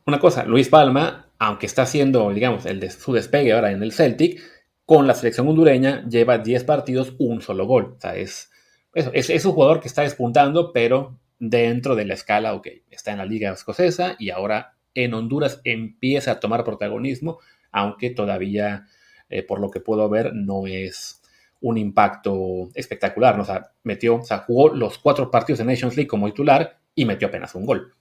Una 0.05 0.19
cosa, 0.19 0.45
Luis 0.45 0.69
Palma, 0.69 1.31
aunque 1.39 1.67
está 1.67 1.83
haciendo, 1.83 2.31
digamos, 2.31 2.67
el 2.67 2.81
de 2.81 2.91
su 2.91 3.13
despegue 3.13 3.53
ahora 3.53 3.71
en 3.71 3.85
el 3.85 3.93
Celtic, 3.93 4.43
con 4.85 5.07
la 5.07 5.15
selección 5.15 5.47
hondureña 5.47 6.05
lleva 6.09 6.39
10 6.39 6.65
partidos, 6.65 7.15
un 7.19 7.41
solo 7.41 7.67
gol. 7.67 7.95
O 7.97 8.01
sea, 8.01 8.17
es, 8.17 8.51
es, 8.95 9.31
es 9.31 9.45
un 9.45 9.53
jugador 9.53 9.81
que 9.81 9.87
está 9.87 10.03
despuntando, 10.03 10.73
pero 10.73 11.21
dentro 11.39 11.95
de 11.95 12.05
la 12.05 12.15
escala, 12.15 12.55
ok, 12.55 12.69
está 12.91 13.13
en 13.13 13.19
la 13.19 13.25
liga 13.25 13.53
escocesa 13.53 14.17
y 14.19 14.31
ahora 14.31 14.75
en 14.95 15.15
Honduras 15.15 15.61
empieza 15.65 16.33
a 16.33 16.41
tomar 16.41 16.65
protagonismo, 16.65 17.39
aunque 17.71 18.11
todavía, 18.11 18.87
eh, 19.29 19.43
por 19.43 19.61
lo 19.61 19.71
que 19.71 19.81
puedo 19.81 20.09
ver, 20.09 20.35
no 20.35 20.67
es 20.67 21.23
un 21.61 21.79
impacto 21.79 22.71
espectacular. 22.75 23.37
¿no? 23.37 23.43
O 23.43 23.47
sea, 23.47 23.73
metió, 23.83 24.17
o 24.17 24.25
sea, 24.25 24.39
jugó 24.39 24.71
los 24.71 24.99
cuatro 24.99 25.31
partidos 25.31 25.59
de 25.59 25.65
Nations 25.65 25.97
League 25.97 26.09
como 26.09 26.27
titular 26.27 26.79
y 26.95 27.05
metió 27.05 27.29
apenas 27.29 27.55
un 27.55 27.67
gol. 27.67 27.95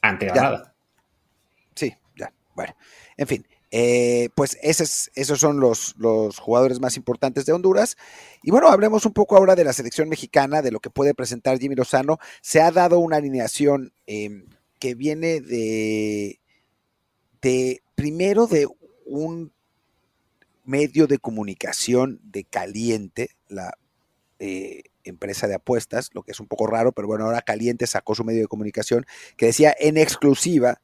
Ante 0.00 0.26
Granada. 0.26 0.74
Sí, 1.74 1.94
ya. 2.16 2.32
Bueno, 2.54 2.74
en 3.16 3.26
fin. 3.26 3.46
Eh, 3.74 4.28
pues 4.34 4.58
esos, 4.62 5.10
esos 5.14 5.40
son 5.40 5.58
los, 5.58 5.94
los, 5.96 6.38
jugadores 6.38 6.78
más 6.78 6.98
importantes 6.98 7.46
de 7.46 7.54
Honduras. 7.54 7.96
Y 8.42 8.50
bueno, 8.50 8.68
hablemos 8.68 9.06
un 9.06 9.14
poco 9.14 9.34
ahora 9.34 9.54
de 9.54 9.64
la 9.64 9.72
selección 9.72 10.10
mexicana, 10.10 10.60
de 10.60 10.70
lo 10.70 10.80
que 10.80 10.90
puede 10.90 11.14
presentar 11.14 11.58
Jimmy 11.58 11.74
Lozano. 11.74 12.18
Se 12.42 12.60
ha 12.60 12.70
dado 12.70 12.98
una 12.98 13.16
alineación 13.16 13.94
em, 14.06 14.44
que 14.78 14.94
viene 14.94 15.40
de, 15.40 16.38
de, 17.40 17.82
primero 17.94 18.46
de 18.46 18.68
un 19.06 19.52
medio 20.64 21.06
de 21.06 21.18
comunicación 21.18 22.20
de 22.22 22.44
Caliente, 22.44 23.30
la 23.48 23.78
eh, 24.38 24.82
empresa 25.04 25.48
de 25.48 25.54
apuestas, 25.54 26.10
lo 26.12 26.22
que 26.22 26.32
es 26.32 26.40
un 26.40 26.46
poco 26.46 26.66
raro, 26.66 26.92
pero 26.92 27.08
bueno, 27.08 27.24
ahora 27.24 27.40
Caliente 27.40 27.86
sacó 27.86 28.14
su 28.14 28.22
medio 28.22 28.42
de 28.42 28.48
comunicación 28.48 29.06
que 29.36 29.46
decía 29.46 29.74
en 29.78 29.96
exclusiva 29.96 30.80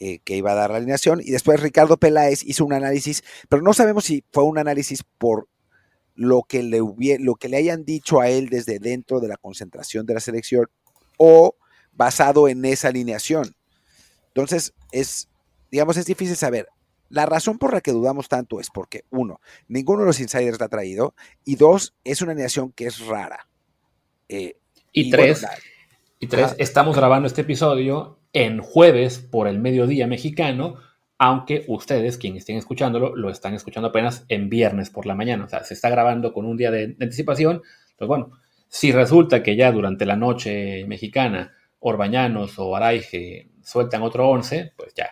eh, 0.00 0.20
que 0.20 0.36
iba 0.36 0.52
a 0.52 0.54
dar 0.54 0.70
la 0.70 0.76
alineación. 0.76 1.20
Y 1.20 1.30
después 1.30 1.60
Ricardo 1.60 1.96
Peláez 1.96 2.44
hizo 2.44 2.64
un 2.64 2.72
análisis, 2.72 3.24
pero 3.48 3.62
no 3.62 3.72
sabemos 3.72 4.04
si 4.04 4.24
fue 4.32 4.44
un 4.44 4.58
análisis 4.58 5.02
por 5.18 5.48
lo 6.14 6.42
que 6.42 6.62
le, 6.62 6.80
lo 7.20 7.34
que 7.36 7.48
le 7.48 7.56
hayan 7.56 7.84
dicho 7.84 8.20
a 8.20 8.28
él 8.28 8.48
desde 8.48 8.78
dentro 8.78 9.20
de 9.20 9.28
la 9.28 9.36
concentración 9.36 10.04
de 10.04 10.14
la 10.14 10.20
selección 10.20 10.66
o 11.16 11.54
basado 11.92 12.48
en 12.48 12.64
esa 12.64 12.88
alineación. 12.88 13.54
Entonces, 14.28 14.72
es, 14.92 15.28
digamos, 15.70 15.96
es 15.96 16.06
difícil 16.06 16.36
saber. 16.36 16.68
La 17.08 17.26
razón 17.26 17.58
por 17.58 17.72
la 17.72 17.80
que 17.80 17.92
dudamos 17.92 18.28
tanto 18.28 18.60
es 18.60 18.68
porque, 18.70 19.04
uno, 19.10 19.40
ninguno 19.66 20.00
de 20.00 20.06
los 20.06 20.20
insiders 20.20 20.60
la 20.60 20.66
ha 20.66 20.68
traído, 20.68 21.14
y 21.44 21.56
dos, 21.56 21.94
es 22.04 22.20
una 22.22 22.32
alineación 22.32 22.72
que 22.72 22.86
es 22.86 23.00
rara. 23.00 23.48
Eh, 24.28 24.56
y, 24.92 25.10
tres, 25.10 25.44
y 26.18 26.26
tres 26.26 26.54
estamos 26.58 26.96
grabando 26.96 27.26
este 27.26 27.40
episodio 27.40 28.18
en 28.38 28.60
jueves 28.60 29.18
por 29.18 29.48
el 29.48 29.58
mediodía 29.58 30.06
mexicano, 30.06 30.76
aunque 31.18 31.64
ustedes, 31.66 32.18
quienes 32.18 32.42
estén 32.42 32.56
escuchándolo, 32.56 33.16
lo 33.16 33.30
están 33.30 33.54
escuchando 33.54 33.88
apenas 33.88 34.24
en 34.28 34.48
viernes 34.48 34.90
por 34.90 35.06
la 35.06 35.16
mañana. 35.16 35.44
O 35.44 35.48
sea, 35.48 35.64
se 35.64 35.74
está 35.74 35.90
grabando 35.90 36.32
con 36.32 36.46
un 36.46 36.56
día 36.56 36.70
de, 36.70 36.96
anticipación. 37.00 37.62
Pues 37.96 38.06
bueno, 38.06 38.30
si 38.68 38.92
resulta 38.92 39.42
que 39.42 39.56
ya 39.56 39.72
durante 39.72 40.06
la 40.06 40.14
noche 40.14 40.84
mexicana 40.86 41.52
Orbañanos 41.80 42.56
o 42.60 42.76
Araige 42.76 43.50
sueltan 43.60 44.02
otro 44.02 44.28
11, 44.28 44.74
pues 44.76 44.94
ya 44.94 45.10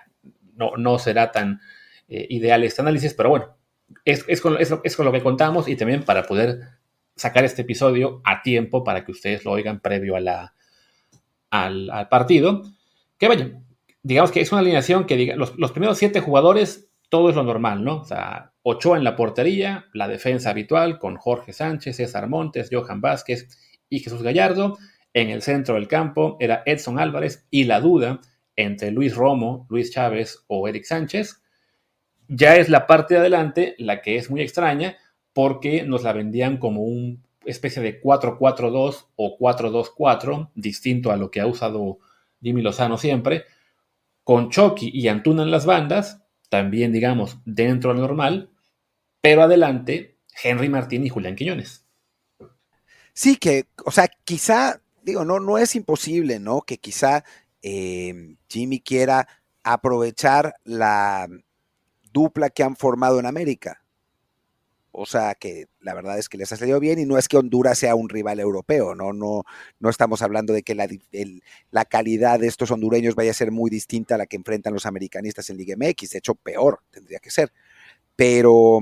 no, 0.55 0.77
no 0.77 1.01
será 1.01 1.33
tan 1.33 1.61
eh, 2.07 2.29
ideal 2.31 2.63
este 2.63 2.83
análisis, 2.83 3.13
pero 3.13 3.31
bueno, 3.31 3.57
es, 4.05 4.25
es, 4.29 4.41
con, 4.41 4.57
es, 4.61 4.97
con, 4.97 5.05
lo 5.05 5.11
que 5.11 5.23
contamos 5.23 5.67
y 5.67 5.75
también 5.75 6.05
para 6.05 6.23
poder 6.23 6.61
sacar 7.17 7.45
este 7.45 7.63
episodio 7.63 8.21
a 8.25 8.43
tiempo 8.43 8.85
para 8.85 9.05
que 9.05 9.11
ustedes 9.11 9.45
lo 9.45 9.51
oigan 9.51 9.81
previo 9.81 10.15
a 10.15 10.21
la, 10.21 10.55
al, 11.51 11.91
al 11.91 12.09
partido. 12.09 12.63
Que 13.19 13.29
vaya, 13.29 13.61
digamos 14.03 14.31
que 14.31 14.41
es 14.41 14.53
una 14.53 14.61
alineación 14.61 15.07
que 15.07 15.17
diga, 15.17 15.37
los, 15.37 15.51
primeros 15.73 15.99
siete 15.99 16.21
jugadores, 16.21 16.91
todo 17.09 17.31
es 17.31 17.37
lo 17.37 17.43
normal, 17.43 17.83
¿no? 17.83 18.03
O 18.03 18.05
sea, 18.05 18.53
Ochoa 18.63 18.99
en 18.99 19.05
la 19.05 19.17
portería, 19.17 19.87
la 19.93 20.09
defensa 20.09 20.51
habitual 20.51 20.99
con 20.99 21.17
Jorge 21.17 21.53
Sánchez, 21.53 21.97
César 21.97 22.29
Montes, 22.29 22.69
Johan 22.71 23.01
Vázquez 23.01 23.49
y 23.89 24.01
Jesús 24.01 24.23
Gallardo. 24.23 24.77
En 25.13 25.31
el 25.31 25.43
centro 25.43 25.77
del 25.77 25.89
campo 25.89 26.37
era 26.41 26.63
Edson 26.67 26.99
Álvarez 26.99 27.47
y 27.51 27.65
la 27.65 27.81
duda 27.81 28.21
entre 28.55 28.91
Luis 28.91 29.15
Romo, 29.15 29.67
Luis 29.71 29.91
Chávez 29.91 30.45
o 30.47 30.69
Eric 30.69 30.85
Sánchez. 30.85 31.43
Ya 32.29 32.57
es 32.57 32.69
la 32.69 32.87
parte 32.87 33.15
de 33.15 33.21
adelante 33.21 33.75
la 33.79 34.03
que 34.03 34.17
es 34.17 34.31
muy 34.31 34.41
extraña 34.41 34.97
porque 35.33 35.83
nos 35.85 36.03
la 36.03 36.13
vendían 36.13 36.59
como 36.59 36.83
una 36.83 37.19
especie 37.45 37.83
de 37.83 38.01
4-4-2 38.01 39.07
o 39.17 39.39
4-2-4, 39.39 40.51
distinto 40.55 41.13
a 41.13 41.17
lo 41.17 41.31
que 41.31 41.41
ha 41.41 41.47
usado 41.47 41.99
Jimmy 42.47 42.63
Lozano 42.63 42.97
siempre, 42.97 43.45
con 44.23 44.51
Chucky 44.51 44.89
y 44.95 45.09
Antuna 45.09 45.43
en 45.43 45.51
las 45.51 45.67
bandas, 45.67 46.23
también 46.49 46.93
digamos 46.93 47.39
dentro 47.45 47.91
del 47.91 48.01
normal, 48.01 48.51
pero 49.21 49.43
adelante 49.43 50.21
Henry 50.45 50.69
Martín 50.69 51.05
y 51.05 51.09
Julián 51.09 51.35
Quiñones. 51.35 51.85
Sí, 53.13 53.35
que, 53.35 53.67
o 53.85 53.91
sea, 53.91 54.09
quizá, 54.25 54.81
digo, 55.03 55.25
no, 55.25 55.41
no 55.41 55.59
es 55.59 55.75
imposible, 55.75 56.39
¿no? 56.39 56.63
Que 56.63 56.79
quizá 56.79 57.25
eh, 57.63 58.37
Jimmy 58.49 58.79
quiera 58.79 59.27
aprovechar 59.65 60.55
la 60.63 61.27
dupla 62.13 62.51
que 62.51 62.63
han 62.63 62.77
formado 62.77 63.19
en 63.19 63.27
América. 63.27 63.83
O 64.99 65.05
sea 65.05 65.35
que 65.35 65.67
la 65.81 65.93
verdad 65.93 66.19
es 66.19 66.31
que 66.31 66.39
les 66.39 66.51
ha 66.53 66.57
salido 66.57 66.81
bien 66.81 66.99
y 66.99 67.05
no 67.05 67.19
es 67.19 67.29
que 67.29 67.37
Honduras 67.37 67.77
sea 67.79 67.95
un 67.95 68.09
rival 68.09 68.41
europeo, 68.41 68.95
no, 68.95 69.13
no, 69.13 69.45
no 69.79 69.91
estamos 69.91 70.23
hablando 70.23 70.55
de 70.55 70.63
que 70.63 70.75
la, 70.75 70.89
la, 71.71 71.85
calidad 71.85 72.41
de 72.41 72.47
estos 72.47 72.71
hondureños 72.71 73.15
vaya 73.15 73.31
a 73.31 73.35
ser 73.35 73.53
muy 73.53 73.69
distinta 73.69 74.15
a 74.15 74.19
la 74.19 74.25
que 74.25 74.37
enfrentan 74.37 74.73
los 74.73 74.87
americanistas 74.87 75.51
en 75.51 75.59
Liga 75.59 75.77
MX, 75.77 76.11
de 76.11 76.19
hecho 76.19 76.35
peor 76.35 76.81
tendría 76.91 77.19
que 77.19 77.31
ser. 77.31 77.53
Pero, 78.17 78.81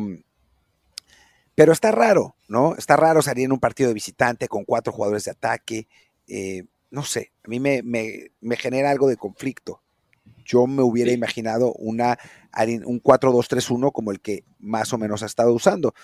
pero 1.56 1.72
está 1.72 1.90
raro, 1.90 2.36
¿no? 2.46 2.76
Está 2.76 2.96
raro 2.96 3.20
salir 3.20 3.46
en 3.46 3.52
un 3.52 3.58
partido 3.58 3.88
de 3.88 3.94
visitante 3.94 4.46
con 4.46 4.64
cuatro 4.64 4.92
jugadores 4.92 5.24
de 5.24 5.32
ataque. 5.32 5.88
Eh, 6.28 6.62
no 6.92 7.02
sé, 7.02 7.32
a 7.42 7.48
mí 7.48 7.58
me, 7.58 7.82
me, 7.82 8.30
me 8.40 8.56
genera 8.56 8.92
algo 8.92 9.08
de 9.08 9.16
conflicto 9.16 9.82
yo 10.44 10.66
me 10.66 10.82
hubiera 10.82 11.12
imaginado 11.12 11.72
una, 11.74 12.18
un 12.84 13.02
4-2-3-1 13.02 13.92
como 13.92 14.10
el 14.10 14.20
que 14.20 14.44
más 14.58 14.92
o 14.92 14.98
menos 14.98 15.22
ha 15.22 15.26
estado 15.26 15.52
usando. 15.52 15.94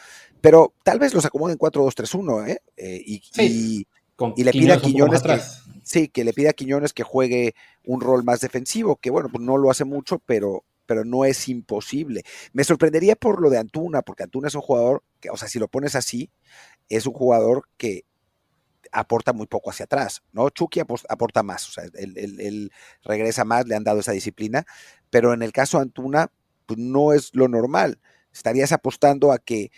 Pero 0.41 0.75
tal 0.83 0.99
vez 0.99 1.15
los 1.15 1.25
acomode 1.25 1.53
en 1.53 1.59
4-2-3-1, 1.59 2.49
¿eh? 2.49 2.63
eh 2.77 3.03
y, 3.05 3.23
y, 3.39 4.45
le 4.45 4.53
pida 4.53 4.75
a 4.75 4.81
Quiñones 4.81 5.23
que, 5.23 5.41
sí, 5.83 6.09
que 6.09 6.25
le 6.25 6.33
pida 6.33 6.51
a 6.51 6.55
Quiñones 6.55 6.93
que 6.93 7.03
juegue 7.03 7.55
un 7.85 8.01
rol 8.01 8.25
más 8.25 8.41
defensivo, 8.41 8.97
que 8.97 9.11
bueno, 9.11 9.29
pues 9.31 9.43
no 9.43 9.57
lo 9.57 9.71
hace 9.71 9.85
mucho, 9.85 10.19
pero, 10.19 10.65
pero 10.87 11.05
no 11.05 11.25
es 11.25 11.49
imposible. 11.49 12.23
Me 12.53 12.65
sorprendería 12.65 13.17
por 13.17 13.41
lo 13.41 13.51
de 13.51 13.59
Antuna, 13.59 14.03
porque 14.03 14.25
Antuna 14.25 14.49
es 14.49 14.55
un 14.55 14.63
jugador 14.63 15.03
que, 15.21 15.31
o 15.31 15.37
sea, 15.37 15.49
si 15.49 15.59
lo 15.59 15.69
pones 15.69 15.95
así, 15.95 16.31
es 16.89 17.07
un 17.07 17.15
jugador 17.15 17.65
que 17.77 18.05
aporta 18.93 19.33
muy 19.33 19.47
poco 19.47 19.71
hacia 19.71 19.85
atrás, 19.85 20.23
¿no? 20.33 20.51
Chucky 20.51 20.81
aporta 20.81 21.43
más, 21.43 21.69
o 21.69 21.73
sea, 21.73 21.85
él, 21.95 22.73
regresa 23.03 23.45
más, 23.45 23.67
le 23.67 23.75
han 23.75 23.85
dado 23.85 24.01
esa 24.01 24.13
disciplina, 24.13 24.67
pero 25.11 25.33
en 25.33 25.43
el 25.43 25.53
caso 25.53 25.79
de 25.79 25.83
Antuna, 25.83 26.31
pues 26.67 26.79
no 26.79 27.13
es 27.13 27.35
lo 27.35 27.49
normal. 27.49 28.01
Estarías 28.33 28.73
apostando 28.73 29.33
a 29.33 29.39
que, 29.39 29.71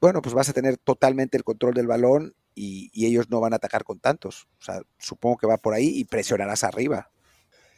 bueno, 0.00 0.22
pues 0.22 0.34
vas 0.34 0.48
a 0.48 0.52
tener 0.52 0.76
totalmente 0.78 1.36
el 1.36 1.44
control 1.44 1.74
del 1.74 1.86
balón 1.86 2.34
y, 2.54 2.90
ellos 3.06 3.30
no 3.30 3.40
van 3.40 3.52
a 3.52 3.56
atacar 3.56 3.84
con 3.84 3.98
tantos. 3.98 4.46
O 4.60 4.64
sea, 4.64 4.82
supongo 4.98 5.36
que 5.36 5.46
va 5.46 5.56
por 5.56 5.74
ahí 5.74 5.88
y 5.88 6.04
presionarás 6.04 6.64
arriba. 6.64 7.10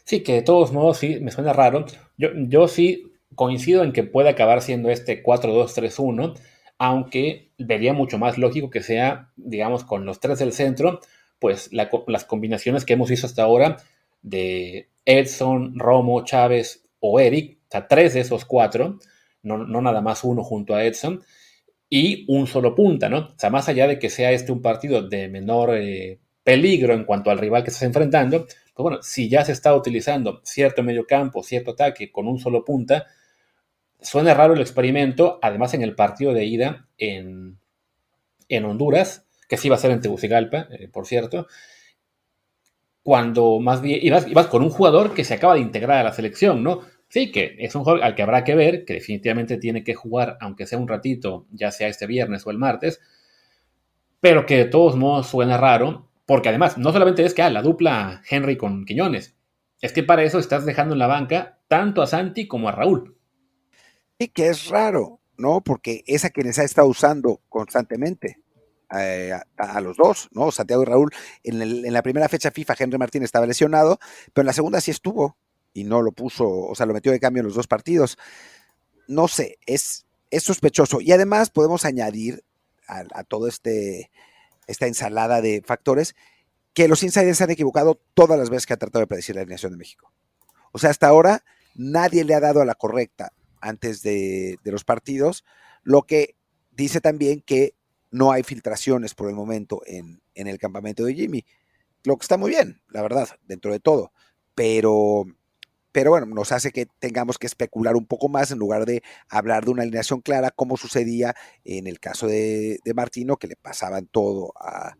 Sí, 0.05 0.23
que 0.23 0.35
de 0.35 0.43
todos 0.43 0.73
modos 0.73 0.99
sí, 0.99 1.19
me 1.21 1.33
suena 1.33 1.53
raro. 1.53 1.87
Yo, 2.17 2.29
yo 2.35 2.69
sí 2.69 3.13
coincido 3.35 3.83
en 3.83 3.93
que 3.93 4.05
puede 4.05 4.29
acabar 4.29 4.63
siendo 4.63 4.91
este 4.91 5.23
4-2-3-1 5.23 6.39
aunque 6.79 7.53
vería 7.59 7.93
mucho 7.93 8.19
más 8.19 8.39
lógico 8.39 8.71
que 8.71 8.83
sea, 8.83 9.31
digamos, 9.37 9.85
con 9.85 10.05
los 10.05 10.21
tres 10.21 10.39
del 10.39 10.53
centro, 10.53 11.01
pues 11.39 11.71
las 11.73 12.25
combinaciones 12.25 12.85
que 12.85 12.95
hemos 12.95 13.11
visto 13.11 13.27
hasta 13.27 13.43
ahora 13.43 13.77
de 14.23 14.89
Edson, 15.05 15.79
Romo, 15.79 16.25
Chávez 16.25 16.87
o 17.01 17.21
Eric, 17.21 17.59
o 17.63 17.71
sea, 17.71 17.89
tres 17.89 18.15
de 18.15 18.21
esos 18.21 18.45
cuatro, 18.45 18.99
no, 19.43 19.59
nada 19.81 20.01
más 20.01 20.25
uno 20.25 20.43
junto 20.43 20.75
a 20.75 20.85
Edson, 20.85 21.23
y 21.89 22.25
un 22.29 22.47
solo 22.47 22.75
punta, 22.75 23.09
¿no? 23.09 23.19
O 23.19 23.35
sea, 23.39 23.49
más 23.51 23.69
allá 23.69 23.87
de 23.87 23.99
que 23.99 24.11
sea 24.11 24.33
este 24.33 24.51
un 24.51 24.61
partido 24.61 25.03
de 25.03 25.29
menor 25.29 25.77
eh, 25.77 26.19
peligro 26.43 26.95
en 26.95 27.05
cuanto 27.05 27.31
al 27.31 27.39
rival 27.39 27.63
que 27.63 27.71
estás 27.71 27.85
enfrentando, 27.85 28.47
pues 28.47 28.83
bueno, 28.83 28.99
si 29.03 29.29
ya 29.29 29.45
se 29.45 29.53
está 29.53 29.75
utilizando 29.75 30.41
cierto 30.45 30.83
medio 30.83 31.07
campo, 31.07 31.43
cierto 31.43 31.73
ataque 31.73 32.11
con 32.11 32.27
un 32.27 32.39
solo 32.39 32.65
punta, 32.65 33.07
suena 34.07 34.35
raro 34.35 34.55
el 34.55 34.61
experimento, 34.61 35.39
además 35.43 35.75
en 35.75 35.83
el 35.83 35.95
partido 35.95 36.33
de 36.33 36.45
ida 36.45 36.89
en, 36.99 37.59
en 38.49 38.65
Honduras, 38.65 39.27
que 39.49 39.57
sí 39.57 39.69
va 39.69 39.77
a 39.77 39.79
ser 39.79 39.91
en 39.91 40.01
Tegucigalpa, 40.01 40.69
eh, 40.71 40.89
por 40.89 41.07
cierto, 41.07 41.47
cuando 43.03 43.61
más 43.61 43.83
bien 43.83 44.01
ibas, 44.03 44.27
ibas, 44.27 44.47
con 44.47 44.63
un 44.63 44.71
jugador 44.71 45.15
que 45.15 45.25
se 45.25 45.35
acaba 45.35 45.55
de 45.55 45.61
integrar 45.61 45.99
a 45.99 46.05
la 46.05 46.13
selección, 46.13 46.63
¿no? 46.63 46.81
Sí, 47.09 47.31
que 47.31 47.57
es 47.61 47.75
un 47.75 47.85
jugador 47.85 48.03
al 48.03 48.15
que 48.17 48.23
habrá 48.23 48.43
que 48.43 48.57
ver, 48.57 48.85
que 48.85 48.95
definitivamente 48.95 49.59
tiene 49.59 49.85
que 49.85 49.95
jugar, 49.95 50.37
aunque 50.41 50.67
sea 50.67 50.79
un 50.79 50.89
ratito, 50.89 51.47
ya 51.53 51.71
sea 51.71 51.87
este 51.87 52.07
viernes 52.07 52.45
o 52.47 52.51
el 52.51 52.59
martes, 52.59 53.01
pero 54.21 54.45
que 54.47 54.57
de 54.57 54.65
todos 54.65 54.97
modos 54.97 55.29
suena 55.29 55.57
raro, 55.57 56.09
porque 56.27 56.49
además 56.49 56.79
no 56.79 56.93
solamente 56.93 57.25
es 57.25 57.33
que 57.35 57.43
ah, 57.43 57.51
la 57.51 57.63
dupla 57.63 58.23
Henry 58.29 58.57
con 58.57 58.85
Quiñones, 58.85 59.37
es 59.81 59.93
que 59.93 60.03
para 60.03 60.25
eso 60.25 60.39
estás 60.39 60.67
dejando 60.67 60.95
en 60.95 60.99
la 60.99 61.07
banca 61.07 61.59
tanto 61.69 62.03
a 62.03 62.07
Santi 62.07 62.49
como 62.49 62.69
a 62.69 62.73
Raúl. 62.73 63.16
Sí, 64.19 64.29
que 64.29 64.49
es 64.49 64.69
raro, 64.69 65.21
¿no? 65.37 65.61
Porque 65.61 66.03
es 66.07 66.25
a 66.25 66.31
quienes 66.31 66.59
ha 66.59 66.65
estado 66.65 66.89
usando 66.89 67.41
constantemente. 67.49 68.39
Eh, 68.97 69.33
a, 69.59 69.81
los 69.81 69.97
dos, 69.97 70.29
¿no? 70.31 70.53
Santiago 70.53 70.83
y 70.83 70.87
Raúl. 70.87 71.11
En, 71.43 71.93
la 71.93 72.03
primera 72.03 72.29
fecha 72.29 72.51
FIFA, 72.51 72.77
Henry 72.79 72.99
Martín 72.99 73.23
estaba 73.25 73.47
lesionado, 73.47 73.99
pero 74.33 74.43
en 74.43 74.47
la 74.47 74.53
segunda 74.53 74.81
sí 74.81 74.93
estuvo 74.93 75.37
y 75.75 75.85
no 75.85 76.03
lo 76.03 76.13
puso, 76.13 76.49
o 76.49 76.75
sea, 76.75 76.87
lo 76.87 76.95
metió 76.95 77.11
de 77.11 77.21
cambio 77.21 77.41
en 77.41 77.47
los 77.47 77.57
dos 77.57 77.67
partidos. 77.67 78.17
No 79.09 79.29
sé, 79.29 79.59
es, 79.67 80.07
sospechoso. 80.39 81.01
Y 81.01 81.13
además 81.13 81.51
podemos 81.51 81.85
añadir 81.85 82.45
a, 82.87 83.05
a 83.13 83.25
todo 83.25 83.49
este 83.49 84.11
esta 84.67 84.87
ensalada 84.87 85.41
de 85.41 85.63
factores 85.65 86.15
que 86.75 86.89
los 86.89 87.03
insiders 87.03 87.39
se 87.39 87.45
han 87.45 87.51
equivocado 87.51 88.01
todas 88.15 88.39
las 88.39 88.51
veces 88.51 88.67
que 88.67 88.73
han 88.75 88.79
tratado 88.79 89.01
de 89.01 89.07
predecir 89.07 89.35
la 89.35 89.43
alineación 89.43 89.73
de 89.73 89.79
México. 89.79 90.13
O 90.73 90.79
sea, 90.79 90.91
hasta 90.91 91.07
ahora 91.09 91.45
nadie 91.75 92.25
le 92.25 92.35
ha 92.35 92.41
dado 92.41 92.61
a 92.61 92.65
la 92.65 92.75
correcta 92.75 93.33
antes 93.61 94.03
de, 94.03 94.59
los 94.65 94.85
partidos, 94.85 95.45
lo 95.83 96.03
que 96.03 96.37
dice 96.71 97.01
también 97.01 97.41
que 97.41 97.75
no 98.11 98.33
hay 98.33 98.43
filtraciones 98.43 99.15
por 99.15 99.29
el 99.29 99.35
momento 99.35 99.83
en, 99.87 100.23
en, 100.35 100.47
el 100.47 100.59
campamento 100.59 101.05
de 101.05 101.15
Jimmy, 101.15 101.45
lo 102.05 102.17
que 102.17 102.25
está 102.25 102.37
muy 102.37 102.51
bien, 102.51 102.81
la 102.89 103.03
verdad, 103.03 103.29
dentro 103.47 103.73
de 103.73 103.81
todo, 103.81 104.13
pero, 104.55 105.25
pero 105.93 106.11
bueno, 106.11 106.27
nos 106.27 106.53
hace 106.53 106.71
que 106.71 106.87
tengamos 106.99 107.39
que 107.39 107.47
especular 107.47 107.97
un 107.97 108.07
poco 108.07 108.29
más 108.29 108.51
en 108.51 108.59
lugar 108.59 108.87
de 108.87 109.03
hablar 109.29 109.65
de 109.65 109.73
una 109.73 109.83
alineación 109.83 110.21
clara, 110.21 110.51
como 110.51 110.77
sucedía 110.77 111.35
en 111.65 111.87
el 111.87 112.01
caso 112.01 112.27
de, 112.27 112.79
de 112.85 112.95
Martino, 112.95 113.37
que 113.37 113.49
le 113.49 113.57
pasaban 113.57 114.07
todo 114.07 114.53
a, 114.57 114.97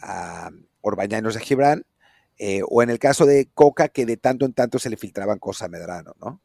a 0.00 0.50
Orbañanos 0.82 1.34
de 1.34 1.40
Gibran, 1.40 1.84
eh, 2.42 2.62
o 2.66 2.82
en 2.82 2.88
el 2.88 2.98
caso 2.98 3.26
de 3.26 3.50
Coca, 3.52 3.88
que 3.88 4.06
de 4.06 4.16
tanto 4.16 4.46
en 4.46 4.54
tanto 4.54 4.78
se 4.78 4.88
le 4.88 4.96
filtraban 4.96 5.38
cosas 5.38 5.66
a 5.66 5.68
Medrano, 5.68 6.14
¿no? 6.20 6.40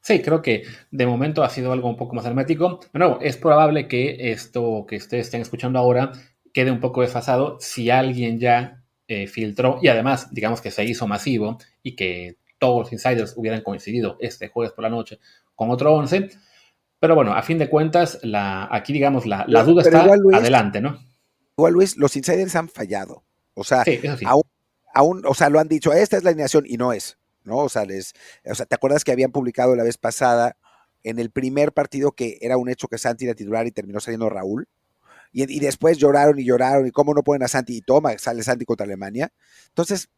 Sí, 0.00 0.22
creo 0.22 0.40
que 0.40 0.64
de 0.90 1.06
momento 1.06 1.42
ha 1.42 1.50
sido 1.50 1.72
algo 1.72 1.88
un 1.88 1.96
poco 1.96 2.14
más 2.14 2.24
hermético. 2.24 2.80
Bueno, 2.92 3.18
es 3.20 3.36
probable 3.36 3.86
que 3.86 4.32
esto 4.32 4.86
que 4.88 4.96
ustedes 4.96 5.26
estén 5.26 5.42
escuchando 5.42 5.78
ahora 5.78 6.12
quede 6.52 6.70
un 6.70 6.80
poco 6.80 7.02
desfasado 7.02 7.58
si 7.60 7.90
alguien 7.90 8.38
ya 8.38 8.82
eh, 9.08 9.26
filtró 9.26 9.78
y 9.82 9.88
además, 9.88 10.32
digamos 10.32 10.60
que 10.60 10.70
se 10.70 10.84
hizo 10.84 11.06
masivo 11.06 11.58
y 11.82 11.96
que 11.96 12.38
todos 12.58 12.80
los 12.80 12.92
insiders 12.92 13.34
hubieran 13.36 13.62
coincidido 13.62 14.16
este 14.20 14.48
jueves 14.48 14.72
por 14.72 14.84
la 14.84 14.90
noche 14.90 15.18
con 15.54 15.70
otro 15.70 15.94
11. 15.94 16.28
Pero 16.98 17.14
bueno, 17.14 17.34
a 17.34 17.42
fin 17.42 17.58
de 17.58 17.68
cuentas, 17.68 18.18
la, 18.22 18.68
aquí 18.70 18.92
digamos 18.92 19.26
la, 19.26 19.44
la 19.48 19.64
duda 19.64 19.82
está 19.82 20.16
Luis, 20.16 20.36
adelante, 20.36 20.80
¿no? 20.80 20.98
Igual 21.56 21.72
Luis, 21.74 21.96
los 21.96 22.14
insiders 22.16 22.54
han 22.56 22.68
fallado. 22.68 23.24
O 23.54 23.64
sea, 23.64 23.84
sí, 23.84 23.98
sí. 24.16 24.24
aún, 24.26 24.44
aún, 24.94 25.22
o 25.26 25.34
sea, 25.34 25.50
lo 25.50 25.60
han 25.60 25.68
dicho, 25.68 25.92
esta 25.92 26.16
es 26.16 26.24
la 26.24 26.30
alineación 26.30 26.64
y 26.66 26.76
no 26.76 26.92
es. 26.92 27.18
¿No? 27.44 27.58
O 27.58 27.68
sea, 27.68 27.84
les, 27.84 28.12
o 28.44 28.54
sea, 28.54 28.66
¿te 28.66 28.74
acuerdas 28.74 29.04
que 29.04 29.12
habían 29.12 29.32
publicado 29.32 29.76
la 29.76 29.84
vez 29.84 29.98
pasada 29.98 30.56
en 31.02 31.18
el 31.18 31.30
primer 31.30 31.72
partido 31.72 32.12
que 32.12 32.38
era 32.40 32.56
un 32.56 32.68
hecho 32.68 32.88
que 32.88 32.98
Santi 32.98 33.24
era 33.24 33.34
titular 33.34 33.66
y 33.66 33.72
terminó 33.72 34.00
saliendo 34.00 34.28
Raúl? 34.28 34.68
Y, 35.32 35.50
y 35.54 35.60
después 35.60 35.98
lloraron 35.98 36.38
y 36.38 36.44
lloraron 36.44 36.86
y 36.86 36.90
cómo 36.90 37.14
no 37.14 37.22
ponen 37.22 37.44
a 37.44 37.48
Santi 37.48 37.76
y 37.76 37.82
toma, 37.82 38.18
sale 38.18 38.42
Santi 38.42 38.64
contra 38.64 38.84
Alemania. 38.84 39.32
Entonces, 39.68 40.08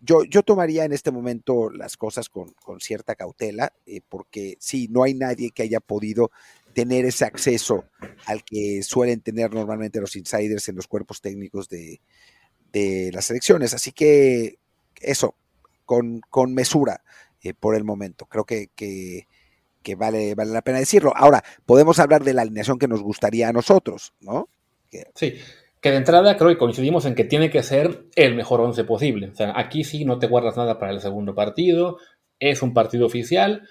yo, 0.00 0.24
yo 0.24 0.42
tomaría 0.42 0.84
en 0.84 0.92
este 0.92 1.10
momento 1.10 1.70
las 1.70 1.96
cosas 1.96 2.28
con, 2.28 2.52
con 2.64 2.80
cierta 2.80 3.14
cautela, 3.14 3.72
eh, 3.86 4.00
porque 4.08 4.56
sí, 4.58 4.88
no 4.90 5.04
hay 5.04 5.14
nadie 5.14 5.50
que 5.52 5.62
haya 5.62 5.80
podido 5.80 6.30
tener 6.74 7.04
ese 7.04 7.24
acceso 7.24 7.84
al 8.26 8.44
que 8.44 8.82
suelen 8.82 9.20
tener 9.20 9.52
normalmente 9.52 10.00
los 10.00 10.16
insiders 10.16 10.68
en 10.68 10.76
los 10.76 10.88
cuerpos 10.88 11.20
técnicos 11.20 11.68
de, 11.68 12.00
de 12.72 13.10
las 13.12 13.30
elecciones. 13.30 13.72
Así 13.74 13.92
que 13.92 14.58
eso, 15.00 15.34
con, 15.88 16.20
con 16.28 16.52
mesura 16.52 17.02
eh, 17.42 17.54
por 17.54 17.74
el 17.74 17.82
momento. 17.82 18.26
Creo 18.26 18.44
que, 18.44 18.68
que, 18.76 19.24
vale, 19.96 20.34
vale 20.34 20.52
la 20.52 20.60
pena 20.60 20.78
decirlo. 20.78 21.14
Ahora, 21.16 21.42
podemos 21.64 21.98
hablar 21.98 22.22
de 22.24 22.34
la 22.34 22.42
alineación 22.42 22.78
que 22.78 22.86
nos 22.86 23.02
gustaría 23.02 23.48
a 23.48 23.54
nosotros, 23.54 24.12
¿no? 24.20 24.50
Sí, 25.14 25.38
que 25.80 25.90
de 25.90 25.96
entrada 25.96 26.36
creo 26.36 26.50
que 26.50 26.58
coincidimos 26.58 27.06
en 27.06 27.14
que 27.14 27.24
tiene 27.24 27.48
que 27.48 27.62
ser 27.62 28.04
el 28.16 28.34
mejor 28.34 28.60
once 28.60 28.84
posible. 28.84 29.30
O 29.30 29.34
sea, 29.34 29.54
aquí 29.56 29.82
sí 29.82 30.04
no 30.04 30.18
te 30.18 30.26
guardas 30.26 30.58
nada 30.58 30.78
para 30.78 30.92
el 30.92 31.00
segundo 31.00 31.34
partido, 31.34 31.96
es 32.38 32.60
un 32.60 32.74
partido 32.74 33.06
oficial, 33.06 33.66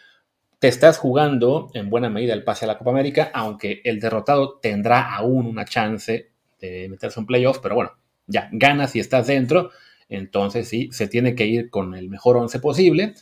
te 0.58 0.70
estás 0.70 0.98
jugando 0.98 1.70
en 1.76 1.92
buena 1.92 2.10
medida 2.10 2.34
el 2.34 2.44
pase 2.44 2.66
a 2.66 2.68
la 2.68 2.80
Copa 2.80 2.90
América, 2.90 3.30
aunque 3.32 3.82
el 3.84 4.00
derrotado 4.00 4.58
tendrá 4.60 5.16
aún 5.16 5.46
una 5.46 5.66
chance 5.66 6.32
de 6.60 6.90
meterse 6.90 7.20
en 7.20 7.28
playoffs, 7.28 7.60
pero 7.60 7.76
bueno, 7.76 7.92
ya 8.26 8.50
ganas 8.52 8.96
y 8.96 9.02
estás 9.02 9.28
dentro 9.28 9.70
entonces 10.10 10.68
sí, 10.68 10.90
se 10.92 11.08
tiene 11.08 11.36
que 11.36 11.46
ir 11.46 11.70
con 11.70 11.96
el 11.96 12.10
mejor 12.10 12.38
once 12.38 12.60
posible. 12.60 13.14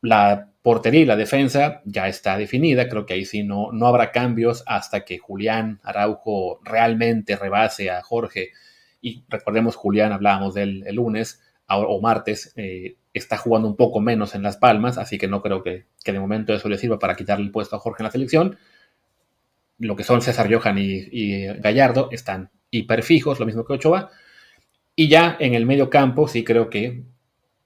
La 0.00 0.50
portería 0.62 1.00
y 1.00 1.06
la 1.06 1.16
defensa 1.16 1.82
ya 1.84 2.08
está 2.08 2.38
definida, 2.38 2.88
creo 2.88 3.06
que 3.06 3.14
ahí 3.14 3.24
sí 3.24 3.42
no, 3.42 3.72
no 3.72 3.86
habrá 3.86 4.12
cambios 4.12 4.62
hasta 4.66 5.04
que 5.04 5.18
Julián 5.18 5.80
Araujo 5.82 6.60
realmente 6.64 7.36
rebase 7.36 7.90
a 7.90 8.02
Jorge. 8.02 8.50
Y 9.00 9.24
recordemos, 9.28 9.76
Julián, 9.76 10.12
hablábamos 10.12 10.54
del 10.54 10.86
el 10.86 10.96
lunes 10.96 11.42
o 11.68 12.00
martes, 12.00 12.52
eh, 12.56 12.96
está 13.14 13.36
jugando 13.36 13.68
un 13.68 13.76
poco 13.76 14.00
menos 14.00 14.34
en 14.34 14.42
Las 14.42 14.56
Palmas, 14.56 14.98
así 14.98 15.18
que 15.18 15.28
no 15.28 15.42
creo 15.42 15.62
que, 15.62 15.86
que, 16.04 16.12
de 16.12 16.20
momento 16.20 16.52
eso 16.54 16.68
le 16.68 16.78
sirva 16.78 16.98
para 16.98 17.14
quitarle 17.14 17.44
el 17.44 17.50
puesto 17.50 17.76
a 17.76 17.78
Jorge 17.78 18.02
en 18.02 18.04
la 18.04 18.10
selección. 18.10 18.58
Lo 19.78 19.96
que 19.96 20.04
son 20.04 20.22
César 20.22 20.52
Johan 20.52 20.78
y, 20.78 21.08
y 21.10 21.46
Gallardo 21.58 22.08
están 22.12 22.50
hiperfijos, 22.70 23.40
lo 23.40 23.46
mismo 23.46 23.64
que 23.64 23.74
Ochoa. 23.74 24.10
Y 24.96 25.08
ya 25.08 25.36
en 25.40 25.54
el 25.54 25.66
medio 25.66 25.90
campo, 25.90 26.28
sí 26.28 26.44
creo 26.44 26.70
que 26.70 27.04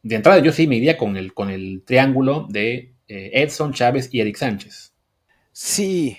de 0.03 0.15
entrada 0.15 0.39
yo 0.39 0.53
sí 0.53 0.67
me 0.67 0.77
iría 0.77 0.97
con 0.97 1.17
el, 1.17 1.35
con 1.35 1.51
el 1.51 1.83
triángulo 1.85 2.47
de 2.49 2.95
eh, 3.09 3.31
Edson, 3.35 3.73
Chávez 3.73 4.09
y 4.13 4.21
Eric 4.21 4.37
Sánchez. 4.37 4.93
Sí, 5.53 6.17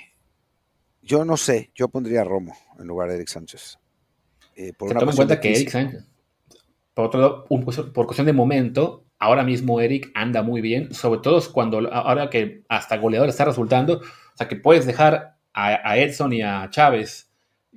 yo 1.02 1.26
no 1.26 1.38
sé, 1.38 1.72
yo 1.74 1.88
pondría 1.88 2.22
a 2.22 2.24
Romo 2.24 2.56
en 2.78 2.88
lugar 2.88 3.10
de 3.10 3.16
Eric 3.16 3.30
Sánchez. 3.30 3.80
Eh, 4.56 4.74
por 4.78 4.94
toma 4.94 5.12
en 5.12 5.16
cuenta 5.16 5.40
que 5.40 5.52
Eric 5.52 5.70
Sánchez, 5.70 6.04
por 6.94 7.06
otro 7.06 7.22
lado, 7.22 7.46
un, 7.50 7.64
por 7.64 8.06
cuestión 8.06 8.26
de 8.26 8.34
momento, 8.34 9.06
ahora 9.18 9.44
mismo 9.44 9.80
Eric 9.82 10.12
anda 10.14 10.44
muy 10.44 10.62
bien, 10.62 10.94
sobre 10.94 11.22
todo 11.22 11.42
cuando 11.52 11.92
ahora 11.92 12.30
que 12.30 12.64
hasta 12.68 12.98
goleador 12.98 13.30
está 13.30 13.46
resultando, 13.46 14.00
o 14.00 14.38
sea 14.38 14.48
que 14.48 14.58
puedes 14.58 14.86
dejar 14.86 15.38
a, 15.54 15.90
a 15.90 15.98
Edson 15.98 16.34
y 16.34 16.42
a 16.42 16.70
Chávez 16.70 17.29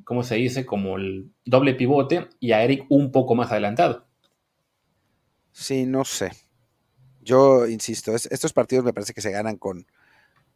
¿cómo 0.05 0.23
se 0.23 0.37
dice? 0.37 0.67
Como 0.67 0.97
el 0.97 1.31
doble 1.45 1.75
pivote 1.75 2.29
y 2.41 2.53
a 2.53 2.63
Eric 2.63 2.87
un 2.89 3.13
poco 3.13 3.35
más 3.35 3.51
adelantado. 3.51 4.07
Sí, 5.53 5.87
no 5.87 6.05
sé. 6.05 6.33
Yo 7.23 7.67
insisto, 7.67 8.15
es, 8.15 8.27
estos 8.27 8.53
partidos 8.53 8.85
me 8.85 8.93
parece 8.93 9.15
que 9.15 9.21
se 9.21 9.31
ganan 9.31 9.57
con. 9.57 9.87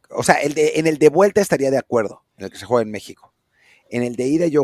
O 0.09 0.23
sea, 0.23 0.35
el 0.35 0.53
de, 0.53 0.73
en 0.75 0.87
el 0.87 0.97
de 0.97 1.09
vuelta 1.09 1.41
estaría 1.41 1.71
de 1.71 1.77
acuerdo, 1.77 2.23
en 2.37 2.45
el 2.45 2.51
que 2.51 2.57
se 2.57 2.65
juega 2.65 2.83
en 2.83 2.91
México. 2.91 3.33
En 3.89 4.03
el 4.03 4.15
de 4.15 4.27
ida 4.27 4.47
yo 4.47 4.63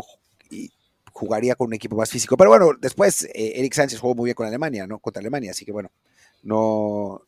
jugaría 1.12 1.54
con 1.54 1.68
un 1.68 1.74
equipo 1.74 1.96
más 1.96 2.10
físico. 2.10 2.36
Pero 2.36 2.50
bueno, 2.50 2.72
después 2.78 3.24
eh, 3.24 3.52
Eric 3.56 3.72
Sánchez 3.72 4.00
jugó 4.00 4.14
muy 4.14 4.26
bien 4.26 4.34
con 4.34 4.46
Alemania, 4.46 4.86
¿no? 4.86 4.98
Contra 4.98 5.20
Alemania, 5.20 5.52
así 5.52 5.64
que 5.64 5.72
bueno, 5.72 5.90
no, 6.42 7.22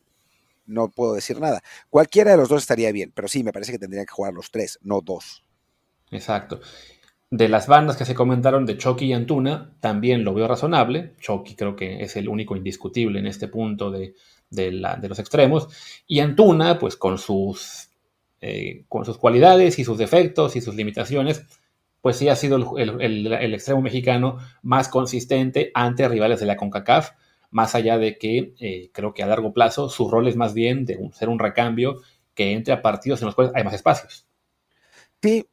no 0.67 0.89
puedo 0.89 1.15
decir 1.15 1.41
nada. 1.41 1.63
Cualquiera 1.89 2.33
de 2.33 2.37
los 2.37 2.49
dos 2.49 2.63
estaría 2.63 2.93
bien, 2.93 3.13
pero 3.15 3.29
sí, 3.29 3.43
me 3.43 3.53
parece 3.53 3.73
que 3.73 3.79
tendrían 3.79 4.05
que 4.05 4.13
jugar 4.13 4.35
los 4.35 4.51
tres, 4.51 4.79
no 4.83 5.01
dos. 5.01 5.45
Exacto. 6.11 6.61
De 7.31 7.49
las 7.49 7.67
bandas 7.67 7.97
que 7.97 8.05
se 8.05 8.15
comentaron 8.15 8.67
de 8.67 8.79
Chucky 8.79 9.07
y 9.07 9.13
Antuna, 9.13 9.75
también 9.81 10.25
lo 10.25 10.33
veo 10.33 10.47
razonable. 10.47 11.15
Chucky 11.21 11.57
creo 11.57 11.75
que 11.75 12.03
es 12.03 12.17
el 12.17 12.29
único 12.29 12.55
indiscutible 12.55 13.19
en 13.19 13.27
este 13.27 13.49
punto 13.49 13.91
de, 13.91 14.15
de, 14.51 14.71
la, 14.73 14.97
de 14.97 15.09
los 15.09 15.19
extremos. 15.19 15.69
Y 16.07 16.21
Antuna, 16.21 16.79
pues 16.79 16.97
con 16.97 17.19
sus, 17.19 17.91
eh, 18.41 18.85
con 18.89 19.05
sus 19.05 19.19
cualidades 19.19 19.79
y 19.79 19.85
sus 19.85 19.99
defectos 19.99 20.55
y 20.55 20.61
sus 20.61 20.77
limitaciones, 20.77 21.45
pues 22.01 22.17
sí 22.17 22.29
ha 22.29 22.37
sido 22.37 22.77
el, 22.79 23.01
el, 23.01 23.55
extremo 23.55 23.83
mexicano 23.83 24.39
más 24.63 24.89
consistente 24.89 25.73
ante 25.75 26.09
rivales 26.09 26.39
de 26.39 26.47
la 26.47 26.57
CONCACAF, 26.57 27.11
más 27.51 27.75
allá 27.75 27.99
de 27.99 28.19
que 28.19 28.55
eh, 28.61 28.91
creo 28.93 29.13
que 29.13 29.25
a 29.25 29.27
largo 29.27 29.53
plazo 29.53 29.89
su 29.89 30.09
rol 30.09 30.29
es 30.29 30.37
más 30.37 30.55
bien 30.55 30.85
de 30.85 30.99
ser 31.13 31.29
un 31.29 31.41
recambio 31.41 31.97
que 32.35 32.53
entre 32.53 32.75
a 32.75 32.83
partidos 32.83 33.23
en 33.23 33.27
los 33.27 33.35
cuales 33.35 33.53
hay 33.57 33.65
más 33.65 33.75
espacios. 33.75 34.29
Sí, 35.21 35.47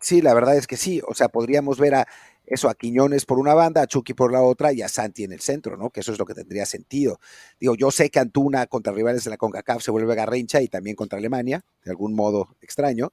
Sí, 0.00 0.22
la 0.22 0.34
verdad 0.34 0.56
es 0.56 0.66
que 0.66 0.76
sí. 0.76 1.00
O 1.06 1.14
sea, 1.14 1.28
podríamos 1.28 1.78
ver 1.78 1.94
a 1.94 2.08
eso, 2.46 2.68
a 2.68 2.74
Quiñones 2.74 3.26
por 3.26 3.38
una 3.38 3.54
banda, 3.54 3.82
a 3.82 3.86
Chucky 3.86 4.14
por 4.14 4.32
la 4.32 4.42
otra 4.42 4.72
y 4.72 4.82
a 4.82 4.88
Santi 4.88 5.24
en 5.24 5.32
el 5.32 5.40
centro, 5.40 5.76
¿no? 5.76 5.90
Que 5.90 6.00
eso 6.00 6.12
es 6.12 6.18
lo 6.18 6.24
que 6.24 6.34
tendría 6.34 6.64
sentido. 6.66 7.20
Digo, 7.60 7.74
yo 7.74 7.90
sé 7.90 8.10
que 8.10 8.18
Antuna 8.18 8.66
contra 8.66 8.92
rivales 8.92 9.24
de 9.24 9.30
la 9.30 9.36
CONCACAF 9.36 9.82
se 9.82 9.90
vuelve 9.90 10.14
garrincha 10.14 10.62
y 10.62 10.68
también 10.68 10.96
contra 10.96 11.18
Alemania, 11.18 11.64
de 11.84 11.90
algún 11.90 12.14
modo 12.14 12.56
extraño. 12.60 13.12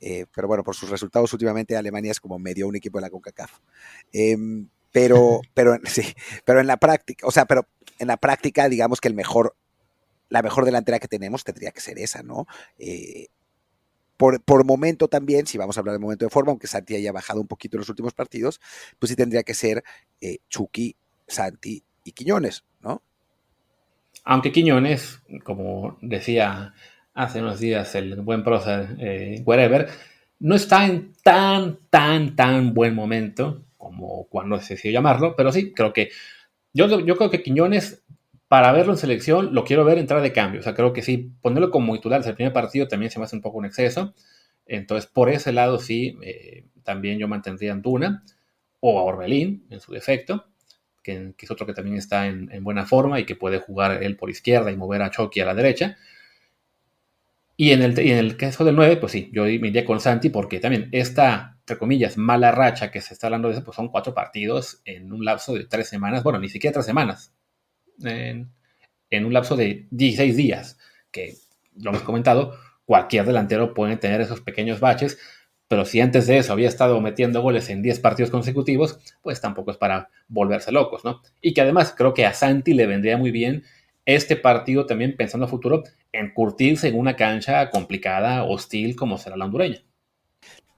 Eh, 0.00 0.26
pero 0.34 0.46
bueno, 0.46 0.62
por 0.62 0.74
sus 0.74 0.90
resultados 0.90 1.32
últimamente 1.32 1.74
Alemania 1.74 2.10
es 2.10 2.20
como 2.20 2.38
medio 2.38 2.68
un 2.68 2.76
equipo 2.76 2.98
de 2.98 3.02
la 3.02 3.10
CONCACAF. 3.10 3.50
Em, 4.12 4.68
pero, 4.92 5.40
pero, 5.54 5.78
sí, 5.84 6.02
pero 6.44 6.60
en 6.60 6.66
la 6.66 6.76
práctica, 6.76 7.26
o 7.26 7.30
sea, 7.30 7.46
pero 7.46 7.66
en 7.98 8.08
la 8.08 8.18
práctica, 8.18 8.68
digamos 8.68 9.00
que 9.00 9.08
el 9.08 9.14
mejor, 9.14 9.56
la 10.28 10.42
mejor 10.42 10.64
delantera 10.66 10.98
que 10.98 11.08
tenemos 11.08 11.44
tendría 11.44 11.70
que 11.70 11.80
ser 11.80 11.98
esa, 11.98 12.22
¿no? 12.22 12.46
Eh, 12.78 13.28
por, 14.16 14.42
por, 14.42 14.64
momento 14.64 15.08
también, 15.08 15.46
si 15.46 15.58
vamos 15.58 15.76
a 15.76 15.80
hablar 15.80 15.94
de 15.94 15.98
momento 15.98 16.24
de 16.24 16.30
forma, 16.30 16.50
aunque 16.50 16.66
Santi 16.66 16.94
haya 16.94 17.12
bajado 17.12 17.40
un 17.40 17.46
poquito 17.46 17.76
en 17.76 17.80
los 17.80 17.88
últimos 17.88 18.14
partidos, 18.14 18.60
pues 18.98 19.10
sí 19.10 19.16
tendría 19.16 19.42
que 19.42 19.54
ser 19.54 19.82
eh, 20.20 20.38
Chucky, 20.48 20.96
Santi 21.26 21.82
y 22.04 22.12
Quiñones, 22.12 22.64
¿no? 22.80 23.02
Aunque 24.24 24.52
Quiñones, 24.52 25.20
como 25.44 25.98
decía 26.00 26.74
hace 27.14 27.40
unos 27.40 27.60
días 27.60 27.94
el 27.94 28.20
buen 28.20 28.44
prócer 28.44 28.96
eh, 28.98 29.42
Wherever, 29.44 29.88
no 30.38 30.54
está 30.54 30.86
en 30.86 31.12
tan, 31.22 31.78
tan, 31.88 32.36
tan 32.36 32.74
buen 32.74 32.94
momento 32.94 33.64
como 33.76 34.26
cuando 34.28 34.60
se 34.60 34.74
decidió 34.74 34.98
llamarlo, 34.98 35.34
pero 35.36 35.52
sí, 35.52 35.72
creo 35.72 35.92
que 35.92 36.10
yo, 36.72 37.00
yo 37.00 37.16
creo 37.16 37.30
que 37.30 37.42
Quiñones 37.42 38.02
para 38.48 38.70
verlo 38.72 38.92
en 38.92 38.98
selección, 38.98 39.54
lo 39.54 39.64
quiero 39.64 39.84
ver 39.84 39.98
entrar 39.98 40.22
de 40.22 40.32
cambio. 40.32 40.60
O 40.60 40.62
sea, 40.62 40.74
creo 40.74 40.92
que 40.92 41.02
sí, 41.02 41.32
ponerlo 41.42 41.70
como 41.70 41.94
titular 41.94 42.20
desde 42.20 42.30
el 42.30 42.36
primer 42.36 42.52
partido 42.52 42.86
también 42.86 43.10
se 43.10 43.18
me 43.18 43.24
hace 43.24 43.36
un 43.36 43.42
poco 43.42 43.58
un 43.58 43.66
exceso. 43.66 44.14
Entonces, 44.66 45.10
por 45.10 45.30
ese 45.30 45.52
lado, 45.52 45.78
sí, 45.78 46.16
eh, 46.22 46.66
también 46.82 47.18
yo 47.18 47.28
mantendría 47.28 47.72
a 47.72 47.74
Antuna 47.74 48.24
o 48.80 48.98
a 48.98 49.02
Orbelín 49.02 49.66
en 49.70 49.80
su 49.80 49.92
defecto, 49.92 50.46
que, 51.02 51.34
es 51.38 51.50
otro 51.50 51.66
que 51.66 51.74
también 51.74 51.96
está 51.96 52.26
en, 52.26 52.64
buena 52.64 52.86
forma 52.86 53.20
y 53.20 53.26
que 53.26 53.36
puede 53.36 53.58
jugar 53.58 54.02
él 54.02 54.16
por 54.16 54.30
izquierda 54.30 54.70
y 54.70 54.76
mover 54.76 55.02
a 55.02 55.10
Chucky 55.10 55.40
a 55.40 55.46
la 55.46 55.54
derecha. 55.54 55.96
Y 57.56 57.70
en 57.72 57.82
el, 57.82 57.98
en 57.98 58.18
el 58.18 58.36
caso 58.36 58.64
del 58.64 58.76
9, 58.76 58.98
pues 58.98 59.12
sí, 59.12 59.30
yo 59.32 59.44
me 59.44 59.68
iría 59.68 59.84
con 59.84 59.98
Santi 59.98 60.28
porque 60.30 60.60
también 60.60 60.88
esta, 60.92 61.56
entre 61.60 61.78
comillas, 61.78 62.18
mala 62.18 62.52
racha 62.52 62.90
que 62.90 63.00
se 63.00 63.14
está 63.14 63.28
hablando 63.28 63.48
de 63.48 63.54
eso, 63.54 63.64
pues 63.64 63.76
son 63.76 63.88
cuatro 63.88 64.14
partidos 64.14 64.82
en 64.84 65.12
un 65.12 65.24
lapso 65.24 65.54
de 65.54 65.64
tres 65.64 65.88
semanas, 65.88 66.22
bueno, 66.22 66.38
ni 66.38 66.48
siquiera 66.48 66.74
tres 66.74 66.86
semanas, 66.86 67.32
en, 68.02 68.50
un 69.24 69.32
lapso 69.32 69.56
de 69.56 69.86
16 69.90 70.36
días, 70.36 70.78
que 71.10 71.34
lo 71.76 71.90
hemos 71.90 72.02
comentado, 72.02 72.56
cualquier 72.84 73.24
delantero 73.24 73.74
puede 73.74 73.96
tener 73.96 74.20
esos 74.20 74.40
pequeños 74.40 74.80
baches, 74.80 75.18
pero 75.68 75.84
si 75.84 76.00
antes 76.00 76.26
de 76.26 76.38
eso 76.38 76.52
había 76.52 76.68
estado 76.68 77.00
metiendo 77.00 77.42
goles 77.42 77.70
en 77.70 77.82
10 77.82 77.98
partidos 78.00 78.30
consecutivos, 78.30 79.00
pues 79.22 79.40
tampoco 79.40 79.72
es 79.72 79.76
para 79.76 80.10
volverse 80.28 80.70
locos, 80.70 81.04
¿no? 81.04 81.22
Y 81.40 81.54
que 81.54 81.60
además 81.60 81.94
creo 81.96 82.14
que 82.14 82.24
a 82.24 82.32
Santi 82.32 82.72
le 82.72 82.86
vendría 82.86 83.16
muy 83.16 83.32
bien 83.32 83.64
este 84.04 84.36
partido 84.36 84.86
también 84.86 85.16
pensando 85.16 85.46
a 85.46 85.48
futuro 85.48 85.82
en 86.12 86.32
curtirse 86.32 86.88
en 86.88 86.96
una 86.96 87.16
cancha 87.16 87.68
complicada, 87.70 88.44
hostil 88.44 88.94
como 88.94 89.18
será 89.18 89.36
la 89.36 89.46
hondureña 89.46 89.82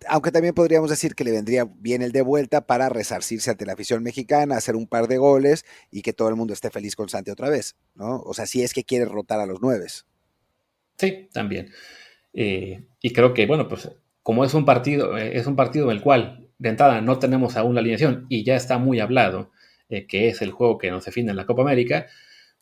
aunque 0.07 0.31
también 0.31 0.55
podríamos 0.55 0.91
decir 0.91 1.15
que 1.15 1.25
le 1.25 1.33
vendría 1.33 1.69
bien 1.79 2.03
el 2.03 2.13
de 2.13 2.23
vuelta 2.23 2.67
para 2.67 2.89
resarcirse 2.89 3.51
ante 3.51 3.67
la 3.67 3.73
afición 3.73 4.03
mexicana, 4.03 4.57
hacer 4.57 4.77
un 4.77 4.87
par 4.87 5.09
de 5.09 5.19
goles 5.19 5.65
y 5.91 6.03
que 6.03 6.13
todo 6.13 6.29
el 6.29 6.37
mundo 6.37 6.53
esté 6.53 6.71
feliz 6.71 6.95
con 6.95 7.09
Santi 7.09 7.31
otra 7.31 7.51
vez, 7.51 7.77
¿no? 7.95 8.21
O 8.21 8.35
sea, 8.35 8.47
si 8.47 8.63
es 8.63 8.75
que 8.75 8.85
quiere 8.85 9.05
rotar 9.05 9.41
a 9.41 9.47
los 9.47 9.61
nueves. 9.61 10.07
Sí, 10.99 11.29
también. 11.33 11.73
Eh, 12.33 12.85
y 13.01 13.13
creo 13.13 13.35
que, 13.35 13.47
bueno, 13.47 13.69
pues 13.69 13.91
como 14.23 14.45
es 14.45 14.55
un 14.55 14.65
partido, 14.65 15.17
eh, 15.17 15.37
es 15.39 15.47
un 15.47 15.57
partido 15.57 15.91
en 15.91 15.97
el 15.97 16.03
cual 16.03 16.49
de 16.59 16.69
entrada 16.69 17.01
no 17.01 17.19
tenemos 17.19 17.57
aún 17.57 17.75
la 17.75 17.81
alineación 17.81 18.27
y 18.29 18.45
ya 18.45 18.57
está 18.57 18.79
muy 18.79 19.01
hablado 19.01 19.51
eh, 19.89 20.07
que 20.07 20.29
es 20.29 20.43
el 20.43 20.51
juego 20.51 20.77
que 20.77 20.91
nos 20.91 21.05
define 21.07 21.31
en 21.31 21.37
la 21.37 21.47
Copa 21.47 21.63
América, 21.63 22.07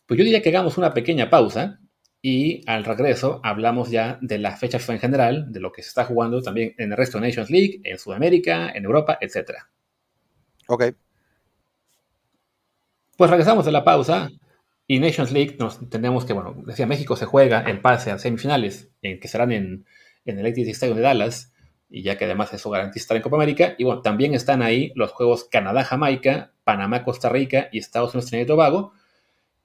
pues 0.05 0.17
yo 0.17 0.23
diría 0.23 0.41
que 0.41 0.49
hagamos 0.49 0.77
una 0.77 0.93
pequeña 0.93 1.29
pausa 1.29 1.81
y 2.29 2.61
al 2.67 2.83
regreso 2.83 3.39
hablamos 3.41 3.89
ya 3.89 4.19
de 4.19 4.37
la 4.37 4.57
fecha 4.57 4.79
en 4.89 4.99
general, 4.99 5.49
de 5.49 5.61
lo 5.61 5.71
que 5.71 5.81
se 5.81 5.87
está 5.87 6.03
jugando 6.03 6.41
también 6.41 6.75
en 6.77 6.91
el 6.91 6.97
resto 6.97 7.17
de 7.17 7.25
Nations 7.25 7.49
League, 7.49 7.79
en 7.85 7.97
Sudamérica, 7.97 8.69
en 8.75 8.83
Europa, 8.83 9.17
etc. 9.21 9.51
Ok. 10.67 10.83
Pues 13.15 13.29
regresamos 13.31 13.63
de 13.63 13.71
la 13.71 13.85
pausa 13.85 14.29
y 14.85 14.99
Nations 14.99 15.31
League 15.31 15.55
nos 15.57 15.79
entendemos 15.79 16.25
que, 16.25 16.33
bueno, 16.33 16.53
decía 16.65 16.85
México 16.85 17.15
se 17.15 17.23
juega 17.23 17.61
el 17.61 17.79
pase 17.79 18.11
a 18.11 18.19
semifinales, 18.19 18.89
en, 19.01 19.21
que 19.21 19.29
serán 19.29 19.53
en, 19.53 19.85
en 20.25 20.37
el 20.37 20.47
AT&T 20.47 20.69
Stadium 20.71 20.97
de 20.97 21.03
Dallas, 21.03 21.53
y 21.89 22.03
ya 22.03 22.17
que 22.17 22.25
además 22.25 22.53
eso 22.53 22.69
garantiza 22.69 23.03
estar 23.03 23.15
en 23.15 23.23
Copa 23.23 23.37
América. 23.37 23.75
Y 23.77 23.85
bueno, 23.85 24.01
también 24.01 24.33
están 24.33 24.61
ahí 24.61 24.91
los 24.95 25.13
juegos 25.13 25.45
Canadá-Jamaica, 25.45 26.51
Panamá-Costa 26.65 27.29
Rica 27.29 27.69
y 27.71 27.79
Estados 27.79 28.13
Unidos-Trinidad 28.13 28.43
y 28.43 28.47
Tobago, 28.47 28.91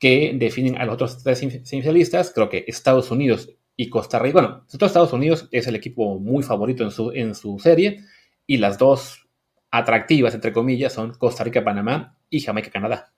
que 0.02 0.32
definen 0.34 0.78
a 0.78 0.84
los 0.84 0.94
otros 0.94 1.22
tres 1.22 1.38
semifinalistas. 1.38 2.32
Creo 2.34 2.48
que 2.48 2.64
Estados 2.66 3.12
Unidos 3.12 3.50
y 3.76 3.88
Costa 3.88 4.18
Rica. 4.18 4.32
Bueno, 4.40 4.66
Estados 4.68 5.12
Unidos 5.12 5.48
es 5.52 5.68
el 5.68 5.76
equipo 5.76 6.18
muy 6.18 6.42
favorito 6.42 6.82
en 6.82 6.90
su, 6.90 7.12
en 7.12 7.36
su 7.36 7.60
serie 7.60 8.00
y 8.44 8.56
las 8.56 8.78
dos 8.78 9.28
atractivas, 9.70 10.34
entre 10.34 10.52
comillas, 10.52 10.92
son 10.92 11.14
Costa 11.14 11.44
Rica, 11.44 11.62
Panamá 11.62 12.18
y 12.28 12.40
Jamaica, 12.40 12.72
Canadá. 12.72 13.12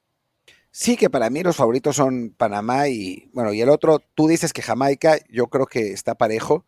Sí, 0.70 0.98
que 0.98 1.08
para 1.08 1.30
mí 1.30 1.42
los 1.42 1.56
favoritos 1.56 1.96
son 1.96 2.34
Panamá 2.36 2.86
y, 2.88 3.30
bueno, 3.32 3.54
y 3.54 3.62
el 3.62 3.70
otro, 3.70 4.02
tú 4.14 4.28
dices 4.28 4.52
que 4.52 4.60
Jamaica, 4.60 5.16
yo 5.30 5.46
creo 5.46 5.64
que 5.64 5.90
está 5.92 6.14
parejo, 6.16 6.66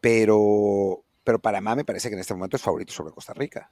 pero, 0.00 1.04
pero 1.22 1.38
Panamá 1.38 1.76
me 1.76 1.84
parece 1.84 2.08
que 2.08 2.14
en 2.14 2.20
este 2.20 2.32
momento 2.32 2.56
es 2.56 2.62
favorito 2.62 2.94
sobre 2.94 3.12
Costa 3.12 3.34
Rica. 3.34 3.70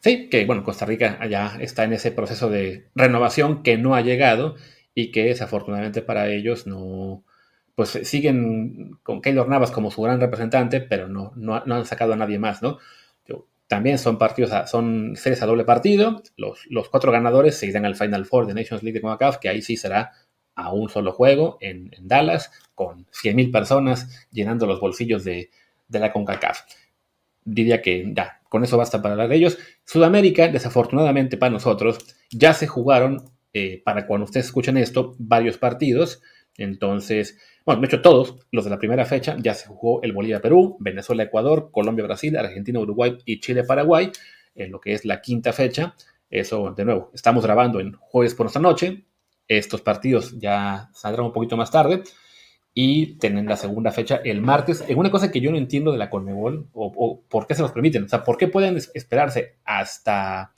Sí, 0.00 0.28
que 0.28 0.44
bueno, 0.44 0.64
Costa 0.64 0.86
Rica 0.86 1.26
ya 1.28 1.56
está 1.60 1.84
en 1.84 1.92
ese 1.92 2.12
proceso 2.12 2.48
de 2.50 2.88
renovación 2.94 3.62
que 3.62 3.78
no 3.78 3.94
ha 3.94 4.00
llegado 4.00 4.56
y 4.94 5.10
que 5.10 5.24
desafortunadamente 5.24 6.02
para 6.02 6.28
ellos 6.28 6.66
no, 6.66 7.24
pues 7.74 7.90
siguen 8.02 8.98
con 9.02 9.20
Keylor 9.20 9.48
Navas 9.48 9.70
como 9.70 9.90
su 9.90 10.02
gran 10.02 10.20
representante, 10.20 10.80
pero 10.80 11.08
no, 11.08 11.32
no, 11.36 11.54
han 11.54 11.86
sacado 11.86 12.12
a 12.12 12.16
nadie 12.16 12.38
más, 12.38 12.62
¿no? 12.62 12.78
También 13.68 13.98
son 13.98 14.16
partidos, 14.16 14.70
son 14.70 15.14
series 15.14 15.42
a 15.42 15.46
doble 15.46 15.64
partido. 15.64 16.22
Los, 16.36 16.66
los 16.70 16.88
cuatro 16.88 17.12
ganadores 17.12 17.54
se 17.54 17.66
irán 17.66 17.84
al 17.84 17.96
Final 17.96 18.24
Four 18.24 18.46
de 18.46 18.54
Nations 18.54 18.82
League 18.82 18.98
de 18.98 19.02
CONCACAF, 19.02 19.36
que 19.36 19.50
ahí 19.50 19.60
sí 19.60 19.76
será 19.76 20.12
a 20.54 20.72
un 20.72 20.88
solo 20.88 21.12
juego 21.12 21.58
en, 21.60 21.90
Dallas, 22.00 22.50
con 22.74 23.04
100.000 23.06 23.52
personas 23.52 24.26
llenando 24.32 24.66
los 24.66 24.80
bolsillos 24.80 25.22
de, 25.22 25.50
de 25.86 25.98
la 25.98 26.12
CONCACAF. 26.12 26.62
Diría 27.50 27.80
que 27.80 28.12
ya, 28.14 28.40
con 28.50 28.62
eso 28.62 28.76
basta 28.76 29.00
para 29.00 29.14
hablar 29.14 29.28
de 29.30 29.36
ellos. 29.36 29.58
Sudamérica, 29.84 30.48
desafortunadamente 30.48 31.38
para 31.38 31.50
nosotros, 31.50 31.98
ya 32.30 32.52
se 32.52 32.66
jugaron, 32.66 33.24
eh, 33.54 33.80
para 33.84 34.06
cuando 34.06 34.26
ustedes 34.26 34.46
escuchen 34.46 34.76
esto, 34.76 35.14
varios 35.18 35.56
partidos. 35.56 36.20
Entonces, 36.58 37.38
bueno, 37.64 37.80
de 37.80 37.86
hecho 37.86 38.02
todos, 38.02 38.36
los 38.50 38.64
de 38.64 38.70
la 38.70 38.78
primera 38.78 39.06
fecha, 39.06 39.36
ya 39.40 39.54
se 39.54 39.68
jugó 39.68 40.02
el 40.02 40.12
Bolivia-Perú, 40.12 40.76
Venezuela-Ecuador, 40.80 41.70
Colombia-Brasil, 41.72 42.36
Argentina-Uruguay 42.36 43.16
y 43.24 43.40
Chile-Paraguay, 43.40 44.10
en 44.54 44.70
lo 44.70 44.80
que 44.80 44.92
es 44.92 45.06
la 45.06 45.22
quinta 45.22 45.54
fecha. 45.54 45.94
Eso, 46.28 46.74
de 46.76 46.84
nuevo, 46.84 47.10
estamos 47.14 47.44
grabando 47.44 47.80
en 47.80 47.94
jueves 47.94 48.34
por 48.34 48.44
nuestra 48.44 48.60
noche. 48.60 49.06
Estos 49.46 49.80
partidos 49.80 50.38
ya 50.38 50.90
saldrán 50.92 51.26
un 51.26 51.32
poquito 51.32 51.56
más 51.56 51.70
tarde 51.70 52.02
y 52.80 53.16
tienen 53.18 53.46
la 53.46 53.56
segunda 53.56 53.90
fecha 53.90 54.20
el 54.22 54.40
martes. 54.40 54.84
En 54.86 54.98
una 54.98 55.10
cosa 55.10 55.32
que 55.32 55.40
yo 55.40 55.50
no 55.50 55.56
entiendo 55.56 55.90
de 55.90 55.98
la 55.98 56.10
Conmebol, 56.10 56.68
o, 56.72 57.20
por 57.28 57.48
qué 57.48 57.56
se 57.56 57.62
los 57.62 57.72
permiten, 57.72 58.04
o 58.04 58.08
sea, 58.08 58.22
por 58.22 58.36
qué 58.36 58.46
pueden 58.46 58.76
esperarse 58.76 59.56
hasta, 59.64 60.52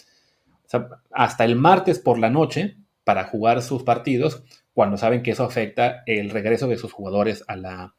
hasta 1.11 1.44
el 1.46 1.56
martes 1.56 1.98
por 1.98 2.18
la 2.18 2.28
noche 2.28 2.76
para 3.04 3.24
jugar 3.24 3.62
sus 3.62 3.85
partidos 3.85 4.42
cuando 4.74 4.98
saben 4.98 5.22
que 5.22 5.30
eso 5.30 5.44
afecta 5.44 6.02
el 6.04 6.28
regreso 6.28 6.68
de 6.68 6.76
sus 6.76 6.92
jugadores 6.92 7.42
a, 7.48 7.56
la, 7.56 7.94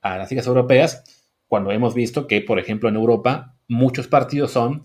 a 0.00 0.18
las 0.18 0.28
ligas 0.28 0.48
europeas, 0.48 1.04
cuando 1.46 1.70
hemos 1.70 1.94
visto 1.94 2.26
que, 2.26 2.40
por 2.40 2.58
ejemplo, 2.58 2.88
en 2.88 2.96
Europa 2.96 3.54
muchos 3.68 4.08
partidos 4.08 4.50
son 4.50 4.82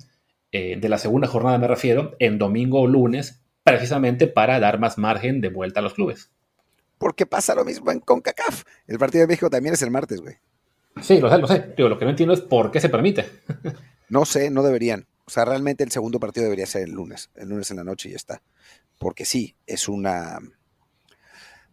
eh, 0.51 0.77
de 0.79 0.87
la 0.87 0.99
segunda 0.99 1.27
jornada, 1.27 1.57
me 1.57 1.67
refiero, 1.67 2.15
en 2.19 2.37
domingo 2.37 2.81
o 2.81 2.85
lunes, 2.85 3.43
precisamente 3.63 4.27
para 4.27 4.59
dar 4.59 4.77
más 4.77 4.99
margen 4.99 5.41
de 5.41 5.49
vuelta 5.49 5.79
a 5.79 5.83
los 5.83 5.95
clubes 5.95 6.31
porque 6.97 7.25
pasa 7.25 7.55
lo 7.55 7.65
mismo 7.65 7.91
en 7.91 7.99
CONCACAF. 7.99 8.63
El 8.87 8.97
partido 8.97 9.21
de 9.21 9.27
México 9.27 9.49
también 9.49 9.73
es 9.73 9.81
el 9.81 9.91
martes, 9.91 10.21
güey. 10.21 10.35
Sí, 11.01 11.19
lo 11.19 11.29
sé, 11.29 11.37
lo 11.37 11.47
sé. 11.47 11.59
Pero 11.75 11.89
lo 11.89 11.99
que 11.99 12.05
no 12.05 12.11
entiendo 12.11 12.33
es 12.33 12.41
por 12.41 12.71
qué 12.71 12.79
se 12.79 12.89
permite. 12.89 13.25
no 14.09 14.25
sé, 14.25 14.49
no 14.49 14.63
deberían. 14.63 15.07
O 15.25 15.29
sea, 15.29 15.45
realmente 15.45 15.83
el 15.83 15.91
segundo 15.91 16.19
partido 16.19 16.45
debería 16.45 16.65
ser 16.65 16.83
el 16.83 16.91
lunes, 16.91 17.29
el 17.35 17.49
lunes 17.49 17.69
en 17.71 17.77
la 17.77 17.83
noche 17.83 18.09
y 18.09 18.11
ya 18.13 18.17
está. 18.17 18.41
Porque 18.97 19.25
sí, 19.25 19.55
es 19.65 19.87
una. 19.87 20.39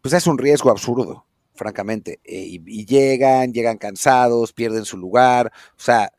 Pues 0.02 0.12
es 0.12 0.26
un 0.26 0.36
riesgo 0.36 0.70
absurdo, 0.70 1.26
francamente. 1.54 2.20
Eh, 2.24 2.44
y, 2.46 2.62
y, 2.66 2.84
llegan, 2.84 3.52
llegan 3.52 3.78
cansados, 3.78 4.52
pierden 4.52 4.84
su 4.84 4.98
lugar. 4.98 5.50
O 5.76 5.80
sea, 5.80 6.12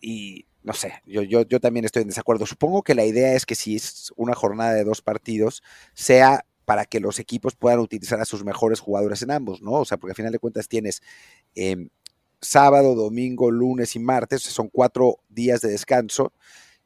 y 0.00 0.46
no 0.62 0.72
sé, 0.72 1.02
yo, 1.06 1.22
yo, 1.22 1.42
yo 1.42 1.60
también 1.60 1.84
estoy 1.84 2.02
en 2.02 2.08
desacuerdo. 2.08 2.46
Supongo 2.46 2.82
que 2.82 2.94
la 2.94 3.04
idea 3.04 3.34
es 3.34 3.46
que 3.46 3.54
si 3.54 3.76
es 3.76 4.12
una 4.16 4.34
jornada 4.34 4.74
de 4.74 4.84
dos 4.84 5.02
partidos, 5.02 5.62
sea 5.94 6.44
para 6.70 6.84
que 6.84 7.00
los 7.00 7.18
equipos 7.18 7.56
puedan 7.56 7.80
utilizar 7.80 8.20
a 8.20 8.24
sus 8.24 8.44
mejores 8.44 8.78
jugadores 8.78 9.22
en 9.22 9.32
ambos, 9.32 9.60
¿no? 9.60 9.72
O 9.72 9.84
sea, 9.84 9.98
porque 9.98 10.12
al 10.12 10.16
final 10.16 10.30
de 10.30 10.38
cuentas 10.38 10.68
tienes 10.68 11.02
em, 11.56 11.88
sábado, 12.40 12.94
domingo, 12.94 13.50
lunes 13.50 13.96
y 13.96 13.98
martes, 13.98 14.42
son 14.42 14.68
cuatro 14.68 15.18
días 15.28 15.62
de 15.62 15.68
descanso 15.68 16.32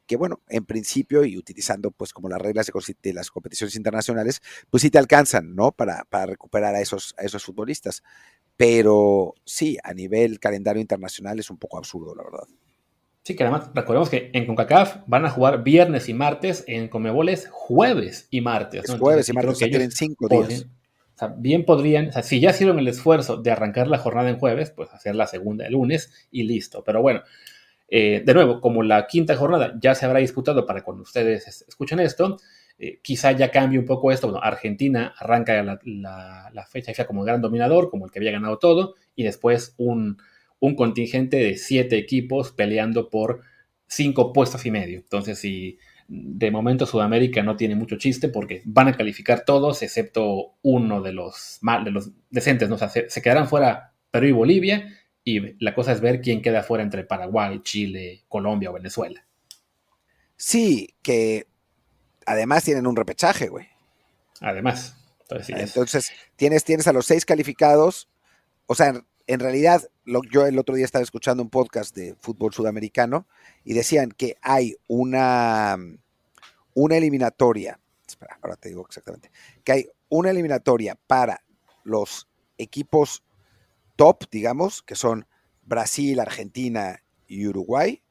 que 0.07 0.15
bueno, 0.15 0.41
en 0.49 0.65
principio 0.65 1.23
y 1.23 1.37
utilizando 1.37 1.91
pues 1.91 2.13
como 2.13 2.29
las 2.29 2.41
reglas 2.41 2.71
de, 3.03 3.13
las 3.13 3.29
competiciones 3.29 3.75
internacionales, 3.75 4.41
pues 4.71 4.81
sí 4.81 4.89
te 4.89 4.97
alcanzan, 4.97 5.53
¿no? 5.53 5.71
Para, 5.71 6.03
para 6.05 6.25
recuperar 6.25 6.73
a 6.73 6.81
esos, 6.81 7.13
a 7.19 7.21
esos 7.21 7.43
futbolistas. 7.43 8.01
Pero 8.57 9.35
sí, 9.45 9.77
a 9.83 9.93
nivel 9.93 10.39
calendario 10.39 10.81
internacional 10.81 11.37
es 11.37 11.51
un 11.51 11.59
poco 11.59 11.77
absurdo, 11.77 12.15
la 12.15 12.23
verdad. 12.23 12.47
Sí, 13.25 13.35
que 13.35 13.41
además 13.41 13.71
recordemos 13.73 14.07
que 14.07 14.29
en 14.33 14.45
CONCACAF 14.45 14.97
van 15.07 15.25
a 15.25 15.31
jugar 15.31 15.63
viernes 15.63 16.09
y 16.09 16.13
martes, 16.13 16.63
en 16.67 16.89
Comebol 16.89 17.29
es 17.29 17.47
jueves 17.49 18.27
y 18.29 18.41
martes. 18.41 18.87
¿no? 18.87 18.99
jueves 18.99 19.27
y 19.27 19.33
martes, 19.33 19.57
que 19.57 19.67
tienen 19.67 19.89
cinco 19.89 20.27
días. 20.27 20.67
O 21.15 21.17
sea, 21.17 21.33
bien 21.35 21.65
podrían, 21.65 22.09
o 22.09 22.11
sea, 22.11 22.21
si 22.21 22.39
ya 22.39 22.51
hicieron 22.51 22.77
el 22.77 22.87
esfuerzo 22.87 23.37
de 23.37 23.49
arrancar 23.49 23.87
la 23.87 23.97
jornada 23.97 24.29
en 24.29 24.37
jueves, 24.37 24.69
pues 24.69 24.93
hacer 24.93 25.15
la 25.15 25.25
segunda 25.25 25.65
el 25.65 25.73
lunes 25.73 26.27
y 26.29 26.43
listo. 26.43 26.83
Pero 26.83 27.01
bueno, 27.01 27.23
eh, 27.87 28.21
de 28.23 28.33
nuevo, 28.35 28.61
como 28.61 28.83
la 28.83 29.07
quinta 29.07 29.35
jornada 29.35 29.73
ya 29.81 29.95
se 29.95 30.05
habrá 30.05 30.19
disputado 30.19 30.63
para 30.67 30.83
cuando 30.83 31.01
ustedes 31.01 31.65
escuchen 31.67 31.99
esto, 32.01 32.37
eh, 32.77 32.99
quizá 33.01 33.31
ya 33.31 33.49
cambie 33.49 33.79
un 33.79 33.85
poco 33.85 34.11
esto. 34.11 34.27
Bueno, 34.27 34.43
Argentina 34.43 35.15
arranca 35.17 35.63
la, 35.63 36.51
la, 36.53 36.65
fecha 36.67 36.91
ya 36.91 37.07
como 37.07 37.23
gran 37.23 37.41
dominador, 37.41 37.89
como 37.89 38.05
el 38.05 38.11
que 38.11 38.19
había 38.19 38.33
ganado 38.33 38.59
todo, 38.59 38.93
y 39.15 39.23
después 39.23 39.73
un 39.77 40.19
un 40.59 40.75
contingente 40.75 41.37
de 41.37 41.57
siete 41.57 41.97
equipos 41.97 42.51
peleando 42.51 43.09
por 43.09 43.41
cinco 43.87 44.33
puestos 44.33 44.65
y 44.65 44.71
medio. 44.71 44.99
Entonces, 44.99 45.39
si 45.39 45.77
de 46.07 46.51
momento 46.51 46.85
Sudamérica 46.85 47.41
no 47.41 47.55
tiene 47.55 47.75
mucho 47.75 47.97
chiste 47.97 48.29
porque 48.29 48.61
van 48.65 48.87
a 48.87 48.97
calificar 48.97 49.43
todos 49.43 49.81
excepto 49.81 50.53
uno 50.61 51.01
de 51.01 51.13
los, 51.13 51.59
de 51.83 51.91
los 51.91 52.11
decentes, 52.29 52.69
¿no? 52.69 52.77
se, 52.77 53.21
quedarán 53.21 53.47
fuera 53.47 53.93
Perú 54.11 54.27
y 54.27 54.31
Bolivia 54.31 54.93
y 55.23 55.63
la 55.63 55.73
cosa 55.73 55.91
es 55.91 56.01
ver 56.01 56.21
quién 56.21 56.41
queda 56.41 56.61
fuera 56.61 56.83
entre 56.83 57.03
Paraguay, 57.03 57.61
Chile, 57.63 58.23
Colombia 58.27 58.69
o 58.69 58.73
Venezuela. 58.73 59.25
Sí, 60.37 60.95
que 61.01 61.47
además 62.25 62.63
tienen 62.63 62.85
un 62.85 62.95
repechaje, 62.95 63.47
güey. 63.47 63.67
Además. 64.41 64.95
Entonces, 65.21 65.55
Entonces 65.57 66.11
tienes, 66.35 66.63
tienes 66.63 66.87
a 66.87 66.93
los 66.93 67.07
seis 67.07 67.25
calificados, 67.25 68.07
o 68.67 68.75
sea, 68.75 68.93
en 69.25 69.39
realidad, 69.39 69.81
yo 70.29 70.45
el 70.45 70.59
otro 70.59 70.75
día 70.75 70.85
estaba 70.85 71.03
escuchando 71.03 71.41
un 71.43 71.49
podcast 71.49 71.95
de 71.95 72.15
fútbol 72.19 72.53
sudamericano 72.53 73.27
y 73.63 73.73
decían 73.73 74.11
que 74.11 74.37
hay 74.41 74.75
una, 74.87 75.77
una 76.73 76.97
eliminatoria, 76.97 77.79
espera, 78.07 78.37
ahora 78.41 78.55
te 78.55 78.69
digo 78.69 78.85
exactamente, 78.87 79.31
que 79.63 79.71
hay 79.71 79.89
una 80.09 80.29
eliminatoria 80.29 80.97
para 81.07 81.41
los 81.83 82.27
equipos 82.57 83.23
top, 83.95 84.25
digamos, 84.31 84.83
que 84.83 84.95
son 84.95 85.25
Brasil, 85.63 86.19
Argentina 86.19 87.01
y 87.27 87.47
Uruguay, 87.47 88.01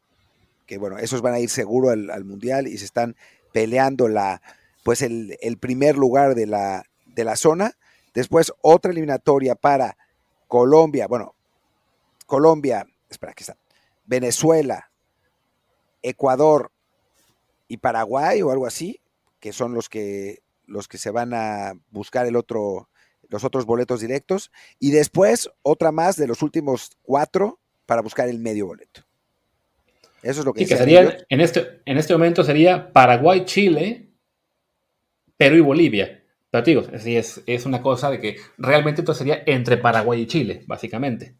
que 0.66 0.78
bueno, 0.78 0.98
esos 0.98 1.22
van 1.22 1.34
a 1.34 1.40
ir 1.40 1.50
seguro 1.50 1.90
al, 1.90 2.24
Mundial 2.24 2.66
y 2.66 2.78
se 2.78 2.84
están 2.84 3.16
peleando 3.52 4.08
la, 4.08 4.42
pues 4.82 5.02
el, 5.02 5.38
el 5.40 5.58
primer 5.58 5.96
lugar 5.96 6.34
de 6.34 6.46
la, 6.46 6.84
de 7.06 7.24
la 7.24 7.36
zona. 7.36 7.72
Después 8.14 8.52
otra 8.62 8.90
eliminatoria 8.90 9.54
para 9.54 9.96
Colombia, 10.48 11.06
bueno, 11.06 11.33
Colombia, 12.34 12.84
espera, 13.08 13.30
aquí 13.30 13.44
está, 13.44 13.56
Venezuela, 14.06 14.90
Ecuador 16.02 16.72
y 17.68 17.76
Paraguay 17.76 18.42
o 18.42 18.50
algo 18.50 18.66
así, 18.66 19.00
que 19.38 19.52
son 19.52 19.72
los 19.72 19.88
que 19.88 20.40
los 20.66 20.88
que 20.88 20.98
se 20.98 21.12
van 21.12 21.32
a 21.32 21.74
buscar 21.92 22.26
el 22.26 22.34
otro, 22.34 22.88
los 23.28 23.44
otros 23.44 23.66
boletos 23.66 24.00
directos, 24.00 24.50
y 24.80 24.90
después 24.90 25.48
otra 25.62 25.92
más 25.92 26.16
de 26.16 26.26
los 26.26 26.42
últimos 26.42 26.90
cuatro 27.04 27.60
para 27.86 28.02
buscar 28.02 28.28
el 28.28 28.40
medio 28.40 28.66
boleto. 28.66 29.02
Eso 30.20 30.40
es 30.40 30.44
lo 30.44 30.54
que, 30.54 30.64
sí, 30.64 30.66
que 30.66 30.76
sería 30.76 31.18
en 31.28 31.40
este, 31.40 31.82
en 31.84 31.98
este 31.98 32.14
momento 32.14 32.42
sería 32.42 32.92
Paraguay, 32.92 33.44
Chile, 33.44 34.08
Perú 35.36 35.54
y 35.54 35.60
Bolivia. 35.60 36.24
Pero 36.50 36.64
digo, 36.64 36.80
es, 36.92 37.42
es 37.46 37.64
una 37.64 37.80
cosa 37.80 38.10
de 38.10 38.18
que 38.18 38.38
realmente 38.58 39.02
esto 39.02 39.14
sería 39.14 39.44
entre 39.46 39.76
Paraguay 39.76 40.22
y 40.22 40.26
Chile, 40.26 40.64
básicamente. 40.66 41.36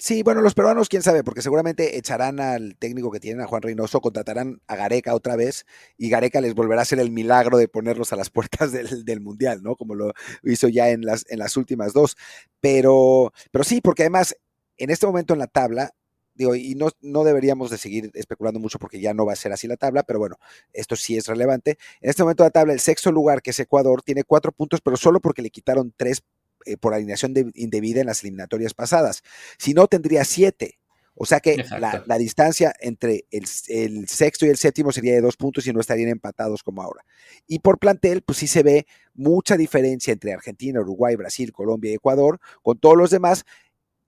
Sí, 0.00 0.22
bueno, 0.22 0.42
los 0.42 0.54
peruanos, 0.54 0.88
quién 0.88 1.02
sabe, 1.02 1.24
porque 1.24 1.42
seguramente 1.42 1.98
echarán 1.98 2.38
al 2.38 2.76
técnico 2.76 3.10
que 3.10 3.18
tienen, 3.18 3.42
a 3.42 3.48
Juan 3.48 3.62
Reynoso, 3.62 4.00
contratarán 4.00 4.60
a 4.68 4.76
Gareca 4.76 5.12
otra 5.12 5.34
vez 5.34 5.66
y 5.96 6.08
Gareca 6.08 6.40
les 6.40 6.54
volverá 6.54 6.82
a 6.82 6.84
hacer 6.84 7.00
el 7.00 7.10
milagro 7.10 7.58
de 7.58 7.66
ponerlos 7.66 8.12
a 8.12 8.16
las 8.16 8.30
puertas 8.30 8.70
del, 9.04 9.20
Mundial, 9.20 9.60
¿no? 9.62 9.74
Como 9.74 9.96
lo 9.96 10.12
hizo 10.44 10.68
ya 10.68 10.90
en 10.90 11.02
las, 11.02 11.26
en 11.28 11.40
las 11.40 11.56
últimas 11.56 11.92
dos. 11.92 12.16
Pero, 12.60 13.32
pero 13.50 13.64
sí, 13.64 13.80
porque 13.80 14.04
además, 14.04 14.36
en 14.76 14.90
este 14.90 15.06
momento 15.06 15.32
en 15.32 15.40
la 15.40 15.48
tabla, 15.48 15.92
Digo, 16.38 16.54
y 16.54 16.76
no, 16.76 16.90
no 17.00 17.24
deberíamos 17.24 17.68
de 17.68 17.78
seguir 17.78 18.12
especulando 18.14 18.60
mucho 18.60 18.78
porque 18.78 19.00
ya 19.00 19.12
no 19.12 19.26
va 19.26 19.32
a 19.32 19.36
ser 19.36 19.50
así 19.50 19.66
la 19.66 19.76
tabla, 19.76 20.04
pero 20.04 20.20
bueno, 20.20 20.36
esto 20.72 20.94
sí 20.94 21.16
es 21.16 21.26
relevante. 21.26 21.78
En 22.00 22.10
este 22.10 22.22
momento 22.22 22.44
la 22.44 22.50
tabla, 22.50 22.72
el 22.72 22.78
sexto 22.78 23.10
lugar, 23.10 23.42
que 23.42 23.50
es 23.50 23.58
Ecuador, 23.58 24.02
tiene 24.04 24.22
cuatro 24.22 24.52
puntos, 24.52 24.80
pero 24.80 24.96
solo 24.96 25.18
porque 25.18 25.42
le 25.42 25.50
quitaron 25.50 25.92
tres 25.96 26.22
eh, 26.64 26.76
por 26.76 26.94
alineación 26.94 27.34
indebida 27.54 28.00
en 28.00 28.06
las 28.06 28.22
eliminatorias 28.22 28.74
pasadas. 28.74 29.22
Si 29.58 29.74
no, 29.74 29.86
tendría 29.86 30.24
siete. 30.24 30.78
O 31.20 31.26
sea 31.26 31.40
que 31.40 31.64
la, 31.80 32.18
distancia 32.18 32.72
entre 32.78 33.26
el, 33.32 33.44
el, 33.66 34.08
sexto 34.08 34.46
y 34.46 34.50
el 34.50 34.56
séptimo 34.56 34.92
sería 34.92 35.14
de 35.14 35.20
dos 35.20 35.36
puntos 35.36 35.66
y 35.66 35.72
no 35.72 35.80
estarían 35.80 36.10
empatados 36.10 36.62
como 36.62 36.80
ahora. 36.80 37.04
Y 37.48 37.58
por 37.58 37.80
plantel, 37.80 38.22
pues 38.22 38.38
sí 38.38 38.46
se 38.46 38.62
ve 38.62 38.86
mucha 39.14 39.56
diferencia 39.56 40.12
entre 40.12 40.32
Argentina, 40.32 40.80
Uruguay, 40.80 41.16
Brasil, 41.16 41.52
Colombia 41.52 41.90
y 41.90 41.94
Ecuador, 41.94 42.38
con 42.62 42.78
todos 42.78 42.96
los 42.96 43.10
demás. 43.10 43.44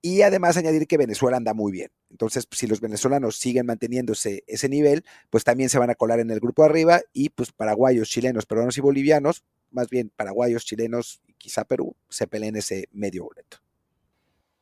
Y 0.01 0.21
además 0.21 0.55
añadir 0.55 0.87
que 0.87 0.97
Venezuela 0.97 1.35
anda 1.35 1.53
muy 1.53 1.73
bien. 1.73 1.89
Entonces, 2.09 2.47
si 2.49 2.65
los 2.65 2.79
venezolanos 2.79 3.35
siguen 3.35 3.65
manteniéndose 3.65 4.45
ese 4.47 4.69
nivel, 4.69 5.03
pues 5.29 5.43
también 5.43 5.69
se 5.69 5.79
van 5.79 5.89
a 5.89 5.95
colar 5.95 6.21
en 6.21 6.31
el 6.31 6.39
grupo 6.39 6.63
arriba 6.63 7.01
y 7.11 7.29
pues 7.29 7.51
paraguayos, 7.51 8.09
chilenos, 8.09 8.45
peruanos 8.45 8.77
y 8.77 8.81
bolivianos, 8.81 9.43
más 9.69 9.89
bien 9.89 10.11
paraguayos, 10.15 10.65
chilenos 10.65 11.21
quizá 11.41 11.65
Perú, 11.65 11.95
se 12.09 12.27
peleen 12.27 12.55
ese 12.55 12.87
medio 12.91 13.23
boleto. 13.25 13.57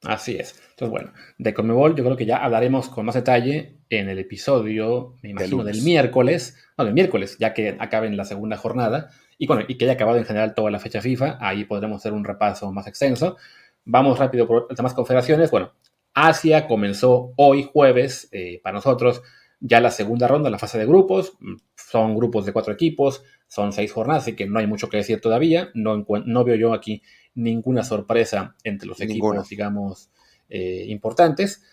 Así 0.03 0.37
es. 0.37 0.55
Entonces, 0.71 0.89
bueno, 0.89 1.13
de 1.37 1.53
Conmebol 1.53 1.95
yo 1.95 2.05
creo 2.05 2.15
que 2.15 2.25
ya 2.25 2.37
hablaremos 2.37 2.87
con 2.87 3.05
más 3.05 3.15
detalle 3.15 3.79
en 3.89 4.07
el 4.07 4.17
episodio, 4.17 5.15
me 5.21 5.31
imagino, 5.31 5.63
del 5.63 5.81
miércoles, 5.81 6.55
no, 6.77 6.85
del 6.85 6.93
miércoles, 6.93 7.35
ya 7.37 7.53
que 7.53 7.75
acabe 7.79 8.07
en 8.07 8.15
la 8.15 8.23
segunda 8.23 8.55
jornada, 8.55 9.09
y, 9.37 9.45
bueno, 9.45 9.63
y 9.67 9.77
que 9.77 9.85
haya 9.85 9.93
acabado 9.93 10.17
en 10.17 10.25
general 10.25 10.53
toda 10.53 10.71
la 10.71 10.79
fecha 10.79 11.01
FIFA, 11.01 11.37
ahí 11.41 11.65
podremos 11.65 11.97
hacer 11.97 12.13
un 12.13 12.23
repaso 12.23 12.71
más 12.71 12.87
extenso. 12.87 13.37
Vamos 13.83 14.19
rápido 14.19 14.47
por 14.47 14.67
las 14.69 14.77
demás 14.77 14.93
confederaciones. 14.93 15.51
Bueno, 15.51 15.73
Asia 16.13 16.65
comenzó 16.65 17.33
hoy 17.35 17.69
jueves 17.71 18.29
eh, 18.31 18.61
para 18.63 18.75
nosotros 18.75 19.21
ya 19.59 19.79
la 19.81 19.91
segunda 19.91 20.27
ronda, 20.27 20.49
la 20.49 20.59
fase 20.59 20.77
de 20.77 20.85
grupos. 20.85 21.37
Son 21.75 22.15
grupos 22.15 22.45
de 22.45 22.53
cuatro 22.53 22.73
equipos, 22.73 23.23
son 23.47 23.73
seis 23.73 23.91
jornadas, 23.91 24.23
así 24.23 24.35
que 24.35 24.47
no 24.47 24.59
hay 24.59 24.67
mucho 24.67 24.89
que 24.89 24.97
decir 24.97 25.21
todavía. 25.21 25.69
No, 25.73 26.05
no 26.25 26.43
veo 26.43 26.55
yo 26.55 26.73
aquí 26.73 27.01
ninguna 27.35 27.83
sorpresa 27.83 28.55
entre 28.63 28.87
los 28.87 29.01
equipos, 29.01 29.49
digamos, 29.49 30.09
eh, 30.49 30.85
importantes. 30.87 31.63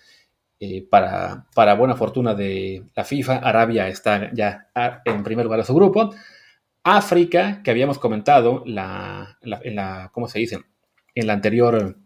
Eh, 0.58 0.86
para, 0.88 1.46
para, 1.54 1.74
buena 1.74 1.96
fortuna 1.96 2.34
de 2.34 2.84
la 2.94 3.04
FIFA, 3.04 3.36
Arabia 3.36 3.88
está 3.88 4.32
ya 4.32 4.70
en 5.04 5.22
primer 5.22 5.44
lugar 5.44 5.60
de 5.60 5.66
su 5.66 5.74
grupo. 5.74 6.14
África, 6.82 7.62
que 7.62 7.70
habíamos 7.70 7.98
comentado 7.98 8.62
la, 8.64 9.38
en 9.42 9.74
la, 9.74 10.10
¿cómo 10.12 10.28
se 10.28 10.38
dice? 10.38 10.60
En 11.14 11.26
la 11.26 11.34
anterior 11.34 11.98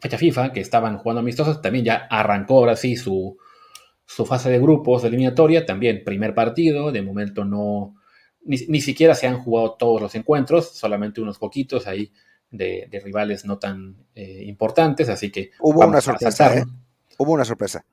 fecha 0.00 0.16
FIFA, 0.16 0.52
que 0.52 0.60
estaban 0.60 0.98
jugando 0.98 1.20
amistosos, 1.20 1.60
también 1.60 1.84
ya 1.84 2.06
arrancó 2.08 2.58
ahora 2.58 2.76
sí 2.76 2.96
su, 2.96 3.36
fase 4.06 4.50
de 4.50 4.58
grupos 4.58 5.02
de 5.02 5.08
eliminatoria, 5.08 5.66
también 5.66 6.04
primer 6.04 6.34
partido, 6.34 6.92
de 6.92 7.02
momento 7.02 7.44
no, 7.44 7.96
ni, 8.44 8.80
siquiera 8.80 9.14
se 9.14 9.26
han 9.26 9.38
jugado 9.42 9.74
todos 9.74 10.00
los 10.00 10.14
encuentros, 10.14 10.70
solamente 10.70 11.20
unos 11.20 11.38
poquitos 11.38 11.86
ahí 11.86 12.12
de, 12.50 12.88
rivales 13.04 13.44
no 13.44 13.58
tan 13.58 13.96
eh, 14.14 14.44
importantes, 14.46 15.08
así 15.08 15.30
que... 15.30 15.50
Hubo 15.60 15.84
una 15.86 16.00
sorpresa, 16.00 16.56
¿eh? 16.56 16.64
hubo 17.18 17.32
una 17.32 17.44
sorpresa, 17.44 17.84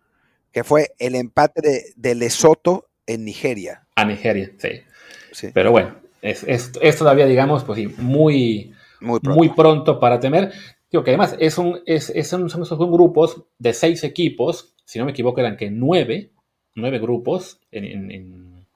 que 0.51 0.63
fue 0.63 0.93
el 0.99 1.15
empate 1.15 1.61
de, 1.61 1.83
de, 1.95 2.15
Lesoto 2.15 2.89
en 3.07 3.25
Nigeria. 3.25 3.87
A 3.95 4.05
Nigeria, 4.05 4.51
sí. 4.57 5.49
Pero 5.53 5.71
bueno, 5.71 5.95
es, 6.21 6.45
es, 6.47 6.97
todavía, 6.97 7.25
digamos, 7.25 7.63
pues 7.63 7.77
sí, 7.79 7.87
muy, 7.97 8.73
muy 9.01 9.19
pronto. 9.19 9.37
muy 9.37 9.49
pronto 9.49 9.99
para 9.99 10.19
temer. 10.19 10.51
Digo 10.91 11.03
que 11.03 11.11
además 11.11 11.35
es 11.39 11.57
un, 11.57 11.81
es, 11.85 12.13
son, 12.27 12.45
esos 12.45 12.77
grupos 12.77 13.43
de 13.57 13.73
seis 13.73 14.03
equipos, 14.03 14.72
si 14.85 14.99
no 14.99 15.05
me 15.05 15.11
equivoco 15.11 15.39
eran 15.39 15.57
que 15.57 15.69
nueve, 15.71 16.31
nueve 16.75 16.99
grupos 16.99 17.59
en, 17.71 18.67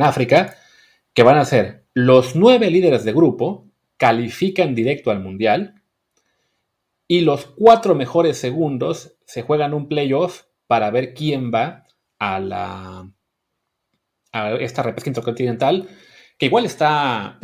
África, 0.00 0.56
que 1.12 1.22
van 1.22 1.38
a 1.38 1.44
ser 1.44 1.84
los 1.94 2.36
nueve 2.36 2.70
líderes 2.70 3.04
de 3.04 3.12
grupo, 3.12 3.66
califican 3.96 4.74
directo 4.74 5.10
al 5.10 5.20
Mundial, 5.20 5.82
y 7.08 7.20
los 7.20 7.46
cuatro 7.46 7.94
mejores 7.94 8.36
segundos 8.36 9.16
se 9.24 9.42
juegan 9.42 9.74
un 9.74 9.88
playoff 9.88 10.42
para 10.66 10.90
ver 10.90 11.14
quién 11.14 11.52
va 11.52 11.86
a 12.18 12.40
la 12.40 13.10
a 14.32 14.52
esta 14.56 14.82
repesca 14.82 15.10
intercontinental, 15.10 15.88
que 16.36 16.46
igual 16.46 16.66
está, 16.66 17.38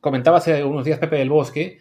comentaba 0.00 0.38
hace 0.38 0.64
unos 0.64 0.84
días 0.84 0.98
Pepe 0.98 1.16
del 1.16 1.28
Bosque, 1.28 1.78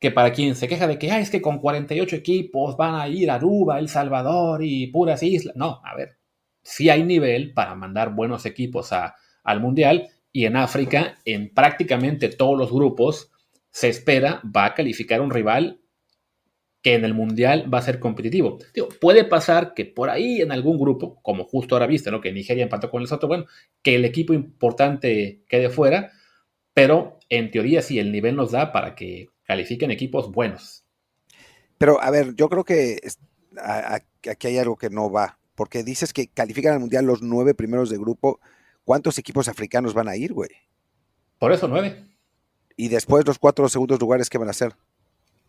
que 0.00 0.10
para 0.10 0.32
quien 0.32 0.56
se 0.56 0.66
queja 0.66 0.86
de 0.86 0.98
que 0.98 1.08
es 1.08 1.30
que 1.30 1.42
con 1.42 1.58
48 1.58 2.16
equipos 2.16 2.76
van 2.76 2.94
a 2.94 3.08
ir 3.08 3.30
a 3.30 3.34
Aruba, 3.34 3.78
El 3.78 3.88
Salvador 3.88 4.64
y 4.64 4.86
puras 4.86 5.22
islas. 5.22 5.54
No, 5.56 5.80
a 5.84 5.94
ver, 5.94 6.16
sí 6.62 6.88
hay 6.88 7.04
nivel 7.04 7.52
para 7.52 7.74
mandar 7.74 8.14
buenos 8.14 8.46
equipos 8.46 8.90
al 8.92 9.60
Mundial 9.60 10.08
y 10.32 10.46
en 10.46 10.56
África, 10.56 11.18
en 11.26 11.52
prácticamente 11.52 12.30
todos 12.30 12.58
los 12.58 12.72
grupos, 12.72 13.30
se 13.70 13.88
espera 13.88 14.40
va 14.44 14.64
a 14.64 14.74
calificar 14.74 15.20
un 15.20 15.30
rival 15.30 15.80
que 16.82 16.94
en 16.94 17.04
el 17.04 17.12
Mundial 17.12 17.72
va 17.72 17.78
a 17.78 17.82
ser 17.82 18.00
competitivo. 18.00 18.58
puede 19.02 19.24
pasar 19.24 19.74
que 19.74 19.84
por 19.84 20.08
ahí 20.08 20.40
en 20.40 20.50
algún 20.50 20.78
grupo, 20.78 21.20
como 21.22 21.44
justo 21.44 21.74
ahora 21.74 21.86
viste, 21.86 22.10
¿no? 22.10 22.22
que 22.22 22.32
Nigeria 22.32 22.62
empató 22.62 22.90
con 22.90 23.02
el 23.02 23.12
otro, 23.12 23.28
bueno, 23.28 23.44
que 23.82 23.96
el 23.96 24.06
equipo 24.06 24.32
importante 24.32 25.42
quede 25.46 25.68
fuera, 25.68 26.10
pero 26.72 27.18
en 27.28 27.50
teoría 27.50 27.82
sí, 27.82 27.98
el 27.98 28.12
nivel 28.12 28.36
nos 28.36 28.52
da 28.52 28.72
para 28.72 28.94
que 28.94 29.28
califiquen 29.50 29.90
equipos 29.90 30.30
buenos. 30.30 30.84
Pero 31.76 32.00
a 32.00 32.08
ver, 32.12 32.36
yo 32.36 32.48
creo 32.48 32.62
que 32.62 33.00
aquí 34.30 34.46
hay 34.46 34.58
algo 34.58 34.76
que 34.76 34.90
no 34.90 35.10
va, 35.10 35.40
porque 35.56 35.82
dices 35.82 36.12
que 36.12 36.28
califican 36.28 36.74
al 36.74 36.78
Mundial 36.78 37.04
los 37.04 37.20
nueve 37.20 37.52
primeros 37.52 37.90
de 37.90 37.98
grupo. 37.98 38.38
¿Cuántos 38.84 39.18
equipos 39.18 39.48
africanos 39.48 39.92
van 39.92 40.06
a 40.06 40.14
ir, 40.14 40.32
güey? 40.32 40.50
Por 41.40 41.50
eso 41.50 41.66
nueve. 41.66 42.06
Y 42.76 42.90
después 42.90 43.26
los 43.26 43.40
cuatro 43.40 43.68
segundos 43.68 43.98
lugares, 43.98 44.30
¿qué 44.30 44.38
van 44.38 44.46
a 44.46 44.52
hacer? 44.52 44.76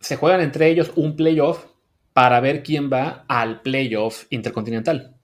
Se 0.00 0.16
juegan 0.16 0.40
entre 0.40 0.68
ellos 0.68 0.90
un 0.96 1.14
playoff 1.14 1.66
para 2.12 2.40
ver 2.40 2.64
quién 2.64 2.90
va 2.92 3.24
al 3.28 3.62
playoff 3.62 4.24
intercontinental. 4.30 5.16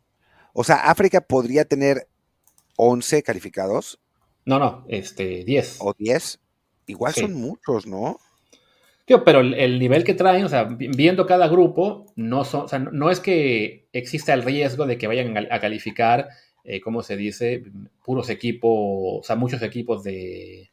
O 0.52 0.62
sea, 0.62 0.88
África 0.88 1.20
podría 1.20 1.64
tener 1.64 2.06
11 2.76 3.24
calificados. 3.24 3.98
No, 4.44 4.60
no, 4.60 4.84
este, 4.88 5.42
10. 5.42 5.78
O 5.80 5.94
10. 5.98 6.38
Igual 6.86 7.12
son 7.12 7.34
muchos, 7.34 7.88
¿no? 7.88 8.20
Pero 9.24 9.40
el, 9.40 9.78
nivel 9.78 10.04
que 10.04 10.14
traen, 10.14 10.44
o 10.44 10.48
sea, 10.48 10.64
viendo 10.64 11.26
cada 11.26 11.48
grupo, 11.48 12.06
no, 12.16 12.44
son, 12.44 12.62
o 12.62 12.68
sea, 12.68 12.78
no 12.78 13.10
es 13.10 13.20
que 13.20 13.88
exista 13.92 14.34
el 14.34 14.42
riesgo 14.42 14.86
de 14.86 14.98
que 14.98 15.06
vayan 15.06 15.36
a 15.50 15.60
calificar, 15.60 16.28
eh, 16.62 16.80
¿cómo 16.80 17.02
se 17.02 17.16
dice? 17.16 17.62
Puros 18.04 18.28
equipos, 18.28 18.70
o 18.72 19.22
sea, 19.22 19.36
muchos 19.36 19.62
equipos 19.62 20.02
de, 20.02 20.70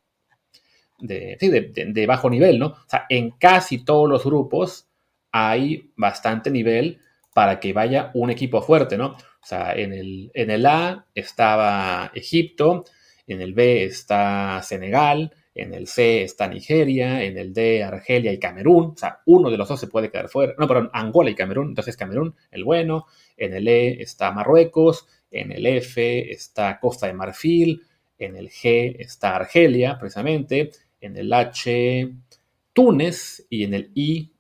de, 1.00 2.06
bajo 2.08 2.30
nivel, 2.30 2.60
¿no? 2.60 2.68
O 2.68 2.90
sea, 2.90 3.06
en 3.10 3.32
casi 3.32 3.86
todos 3.86 4.10
los 4.10 4.26
grupos 4.26 4.88
hay 5.32 5.92
bastante 5.96 6.52
nivel 6.52 7.00
para 7.34 7.60
que 7.60 7.74
vaya 7.74 8.12
un 8.14 8.30
equipo 8.30 8.62
fuerte, 8.62 8.98
¿no? 8.98 9.08
O 9.08 9.48
sea, 9.48 9.74
en 9.74 9.94
el, 9.94 10.32
en 10.34 10.50
el 10.50 10.66
A 10.66 11.06
estaba 11.14 12.12
Egipto, 12.14 12.86
en 13.28 13.42
el 13.42 13.54
B 13.54 13.84
está 13.84 14.62
Senegal, 14.62 15.34
en 15.56 15.74
el 15.74 15.88
C 15.88 16.22
está 16.22 16.48
Nigeria, 16.48 17.24
en 17.24 17.38
el 17.38 17.54
D 17.54 17.84
Argelia 17.84 18.32
y 18.32 18.40
Camerún, 18.40 18.92
o 18.92 18.98
sea, 18.98 19.22
uno 19.26 19.50
de 19.50 19.58
los 19.58 19.68
dos 19.68 19.80
se 19.80 19.88
puede 19.88 20.12
quedar 20.12 20.30
fuera, 20.30 20.54
no, 20.60 20.68
perdón, 20.68 20.90
Angola 20.94 21.30
y 21.30 21.36
Camerún, 21.36 21.70
entonces 21.70 21.98
Camerún, 21.98 22.36
el 22.52 22.64
bueno, 22.64 23.06
en 23.38 23.54
el 23.54 23.68
E 23.68 24.02
está 24.02 24.32
Marruecos, 24.32 25.08
en 25.32 25.52
el 25.52 25.66
F 25.66 26.32
está 26.32 26.80
Costa 26.80 27.08
de 27.08 27.14
Marfil, 27.14 27.82
en 28.18 28.36
el 28.36 28.50
G 28.50 28.96
está 29.00 29.36
Argelia, 29.36 29.98
precisamente, 30.00 30.72
en 31.02 31.18
el 31.18 31.32
H 31.32 32.14
Túnez 32.74 33.46
y 33.50 33.64
en 33.64 33.74
el 33.74 33.92
I 33.96 34.32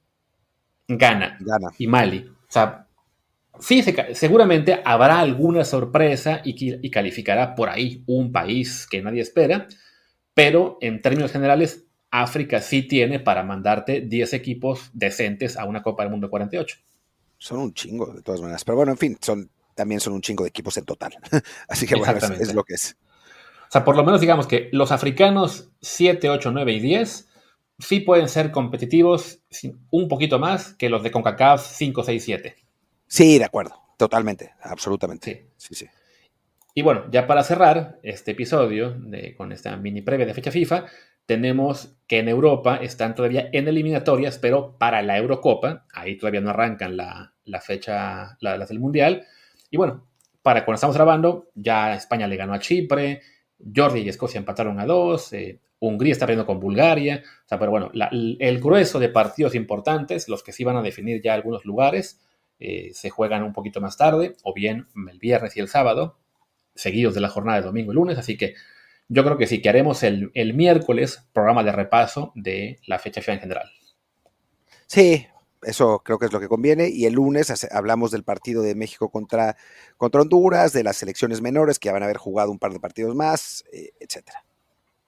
Ghana, 0.87 1.39
y 1.77 1.87
Mali. 1.87 2.19
O 2.27 2.51
sea, 2.51 2.87
sí, 3.59 3.83
seguramente 4.13 4.81
habrá 4.83 5.19
alguna 5.19 5.63
sorpresa 5.63 6.41
y, 6.43 6.89
calificará 6.89 7.55
por 7.55 7.69
ahí 7.69 8.03
un 8.07 8.31
país 8.31 8.87
que 8.89 9.01
nadie 9.01 9.21
espera, 9.21 9.67
pero 10.35 10.77
en 10.81 11.01
términos 11.01 11.31
generales, 11.31 11.85
África 12.11 12.61
sí 12.61 12.83
tiene 12.83 13.19
para 13.19 13.41
mandarte 13.41 14.01
10 14.01 14.33
equipos 14.33 14.91
decentes 14.93 15.57
a 15.57 15.65
una 15.65 15.81
Copa 15.81 16.03
del 16.03 16.11
Mundo 16.11 16.29
48. 16.29 16.77
Son 17.37 17.59
un 17.59 17.73
chingo, 17.73 18.13
de 18.13 18.21
todas 18.21 18.41
maneras. 18.41 18.63
Pero 18.63 18.75
bueno, 18.75 18.91
en 18.91 18.97
fin, 18.97 19.17
son, 19.19 19.49
también 19.73 19.99
son 19.99 20.13
un 20.13 20.21
chingo 20.21 20.43
de 20.43 20.49
equipos 20.49 20.77
en 20.77 20.85
total. 20.85 21.17
Así 21.67 21.87
que 21.87 21.95
bueno, 21.95 22.19
es 22.39 22.53
lo 22.53 22.63
que 22.63 22.75
es. 22.75 22.97
O 23.67 23.71
sea, 23.71 23.83
por 23.83 23.95
lo 23.95 24.03
menos 24.03 24.21
digamos 24.21 24.45
que 24.45 24.69
los 24.71 24.91
africanos 24.91 25.71
7, 25.81 26.29
8, 26.29 26.51
9 26.51 26.73
y 26.73 26.79
10 26.79 27.27
sí 27.79 28.01
pueden 28.01 28.29
ser 28.29 28.51
competitivos 28.51 29.39
un 29.89 30.07
poquito 30.07 30.37
más 30.37 30.73
que 30.75 30.89
los 30.89 31.01
de 31.01 31.11
CONCACAF 31.11 31.65
5, 31.65 32.03
6, 32.03 32.23
7. 32.23 32.55
Sí, 33.07 33.37
de 33.39 33.45
acuerdo, 33.45 33.81
totalmente, 33.97 34.53
absolutamente. 34.61 35.49
Sí. 35.57 35.75
sí, 35.75 35.87
Y 36.77 36.81
bueno, 36.81 37.05
ya 37.09 37.25
para 37.25 37.41
cerrar 37.41 37.99
este 38.03 38.31
episodio 38.31 38.97
con 39.37 39.53
esta 39.53 39.77
mini 39.77 40.01
previa 40.01 40.25
de 40.25 40.33
fecha 40.33 40.51
FIFA, 40.51 40.85
tenemos 41.25 41.97
que 42.05 42.19
en 42.19 42.27
Europa 42.27 42.75
están 42.81 43.15
todavía 43.15 43.47
en 43.53 43.69
eliminatorias, 43.69 44.37
pero 44.37 44.77
para 44.77 45.01
la 45.01 45.17
Eurocopa, 45.17 45.85
ahí 45.93 46.17
todavía 46.17 46.41
no 46.41 46.49
arrancan 46.49 46.97
la, 46.97 47.61
fecha, 47.61 48.37
las 48.41 48.67
del 48.67 48.81
Mundial. 48.81 49.25
Y 49.71 49.77
bueno, 49.77 50.05
para 50.41 50.65
cuando 50.65 50.75
estamos 50.75 50.97
grabando, 50.97 51.47
ya 51.55 51.95
España 51.95 52.27
le 52.27 52.35
ganó 52.35 52.53
a 52.53 52.59
Chipre, 52.59 53.21
Georgia 53.73 54.01
y 54.01 54.09
Escocia 54.09 54.37
empataron 54.37 54.77
a 54.77 54.85
dos, 54.85 55.31
eh, 55.31 55.61
Hungría 55.79 56.11
está 56.11 56.25
perdiendo 56.25 56.45
con 56.45 56.59
Bulgaria, 56.59 57.23
pero 57.49 57.71
bueno, 57.71 57.89
el 57.93 58.59
grueso 58.59 58.99
de 58.99 59.07
partidos 59.07 59.55
importantes, 59.55 60.27
los 60.27 60.43
que 60.43 60.51
sí 60.51 60.65
van 60.65 60.75
a 60.75 60.81
definir 60.81 61.21
ya 61.21 61.33
algunos 61.33 61.63
lugares, 61.63 62.19
eh, 62.59 62.89
se 62.93 63.09
juegan 63.09 63.43
un 63.43 63.53
poquito 63.53 63.79
más 63.79 63.95
tarde, 63.95 64.35
o 64.43 64.53
bien 64.53 64.87
el 65.09 65.19
viernes 65.19 65.55
y 65.55 65.61
el 65.61 65.69
sábado, 65.69 66.17
seguidos 66.75 67.15
de 67.15 67.21
la 67.21 67.29
jornada 67.29 67.59
de 67.59 67.65
domingo 67.65 67.91
y 67.91 67.95
lunes, 67.95 68.17
así 68.17 68.37
que 68.37 68.53
yo 69.07 69.23
creo 69.23 69.37
que 69.37 69.47
sí, 69.47 69.61
que 69.61 69.69
haremos 69.69 70.03
el, 70.03 70.31
el 70.33 70.53
miércoles 70.53 71.23
programa 71.33 71.63
de 71.63 71.71
repaso 71.71 72.31
de 72.35 72.79
la 72.87 72.99
fecha 72.99 73.21
FIFA 73.21 73.33
en 73.33 73.39
general. 73.39 73.71
Sí, 74.87 75.27
eso 75.65 76.01
creo 76.03 76.19
que 76.19 76.27
es 76.27 76.33
lo 76.33 76.39
que 76.39 76.47
conviene. 76.47 76.89
Y 76.89 77.05
el 77.05 77.13
lunes 77.13 77.65
hablamos 77.71 78.11
del 78.11 78.23
partido 78.23 78.61
de 78.61 78.75
México 78.75 79.09
contra, 79.09 79.57
contra 79.97 80.21
Honduras, 80.21 80.73
de 80.73 80.83
las 80.83 80.97
selecciones 80.97 81.41
menores 81.41 81.79
que 81.79 81.91
van 81.91 82.03
a 82.03 82.05
haber 82.05 82.17
jugado 82.17 82.51
un 82.51 82.59
par 82.59 82.71
de 82.71 82.79
partidos 82.79 83.15
más, 83.15 83.63
eh, 83.71 83.91
etcétera. 83.99 84.43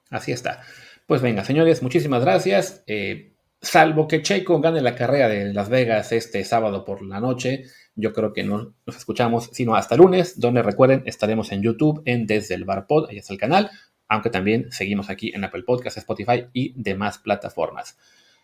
Así 0.10 0.32
está. 0.32 0.62
Pues 1.06 1.22
venga, 1.22 1.44
señores, 1.44 1.82
muchísimas 1.82 2.22
gracias. 2.24 2.84
Eh, 2.88 3.34
salvo 3.62 4.08
que 4.08 4.22
Checo 4.22 4.60
gane 4.60 4.82
la 4.82 4.96
carrera 4.96 5.28
de 5.28 5.54
Las 5.54 5.70
Vegas 5.70 6.12
este 6.12 6.44
sábado 6.44 6.86
por 6.86 7.02
la 7.02 7.20
noche, 7.20 7.64
yo 7.98 8.14
creo 8.14 8.32
que 8.32 8.44
no 8.44 8.74
nos 8.86 8.96
escuchamos 8.96 9.50
sino 9.52 9.76
hasta 9.76 9.98
lunes, 9.98 10.40
donde 10.40 10.62
recuerden, 10.62 11.04
estaremos 11.06 11.52
en 11.52 11.62
YouTube, 11.62 12.02
en 12.06 12.26
Desde 12.26 12.56
el 12.56 12.64
Bar 12.64 12.88
Pod, 12.88 13.10
ahí 13.10 13.18
está 13.18 13.34
el 13.34 13.40
canal, 13.40 13.72
aunque 14.08 14.30
también 14.30 14.72
seguimos 14.72 15.10
aquí 15.10 15.32
en 15.36 15.44
Apple 15.44 15.64
Podcast, 15.64 15.98
Spotify 15.98 16.46
y 16.54 16.74
demás 16.82 17.18
plataformas. 17.18 17.98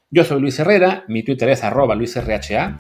Yo 0.10 0.24
soy 0.24 0.42
Luis 0.42 0.60
Herrera, 0.60 1.06
mi 1.08 1.24
Twitter 1.24 1.50
es 1.50 1.64
arroba 1.64 1.96
luisrha. 1.96 2.76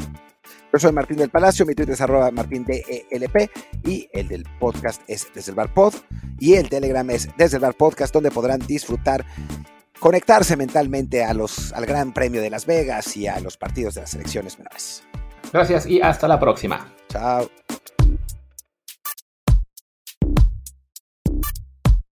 Yo 0.73 0.79
soy 0.79 0.91
Martín 0.91 1.17
del 1.17 1.29
Palacio, 1.29 1.65
mi 1.65 1.75
Twitter 1.75 1.93
es 1.93 2.01
arroba 2.01 2.31
martindelp 2.31 3.51
y 3.85 4.09
el 4.11 4.27
del 4.27 4.43
podcast 4.59 5.01
es 5.07 5.27
desde 5.33 5.51
el 5.51 5.55
bar 5.55 5.71
pod 5.71 5.93
y 6.39 6.55
el 6.55 6.69
Telegram 6.69 7.07
es 7.11 7.29
desde 7.37 7.57
el 7.57 7.61
bar 7.61 7.75
podcast 7.75 8.13
donde 8.13 8.31
podrán 8.31 8.59
disfrutar, 8.59 9.23
conectarse 9.99 10.57
mentalmente 10.57 11.23
a 11.23 11.35
los, 11.35 11.71
al 11.73 11.85
Gran 11.85 12.11
Premio 12.13 12.41
de 12.41 12.49
Las 12.49 12.65
Vegas 12.65 13.15
y 13.15 13.27
a 13.27 13.39
los 13.39 13.57
partidos 13.57 13.93
de 13.93 14.01
las 14.01 14.09
selecciones 14.09 14.57
menores. 14.57 15.03
Gracias 15.53 15.85
y 15.85 16.01
hasta 16.01 16.27
la 16.27 16.39
próxima. 16.39 16.87
Chao. 17.09 17.62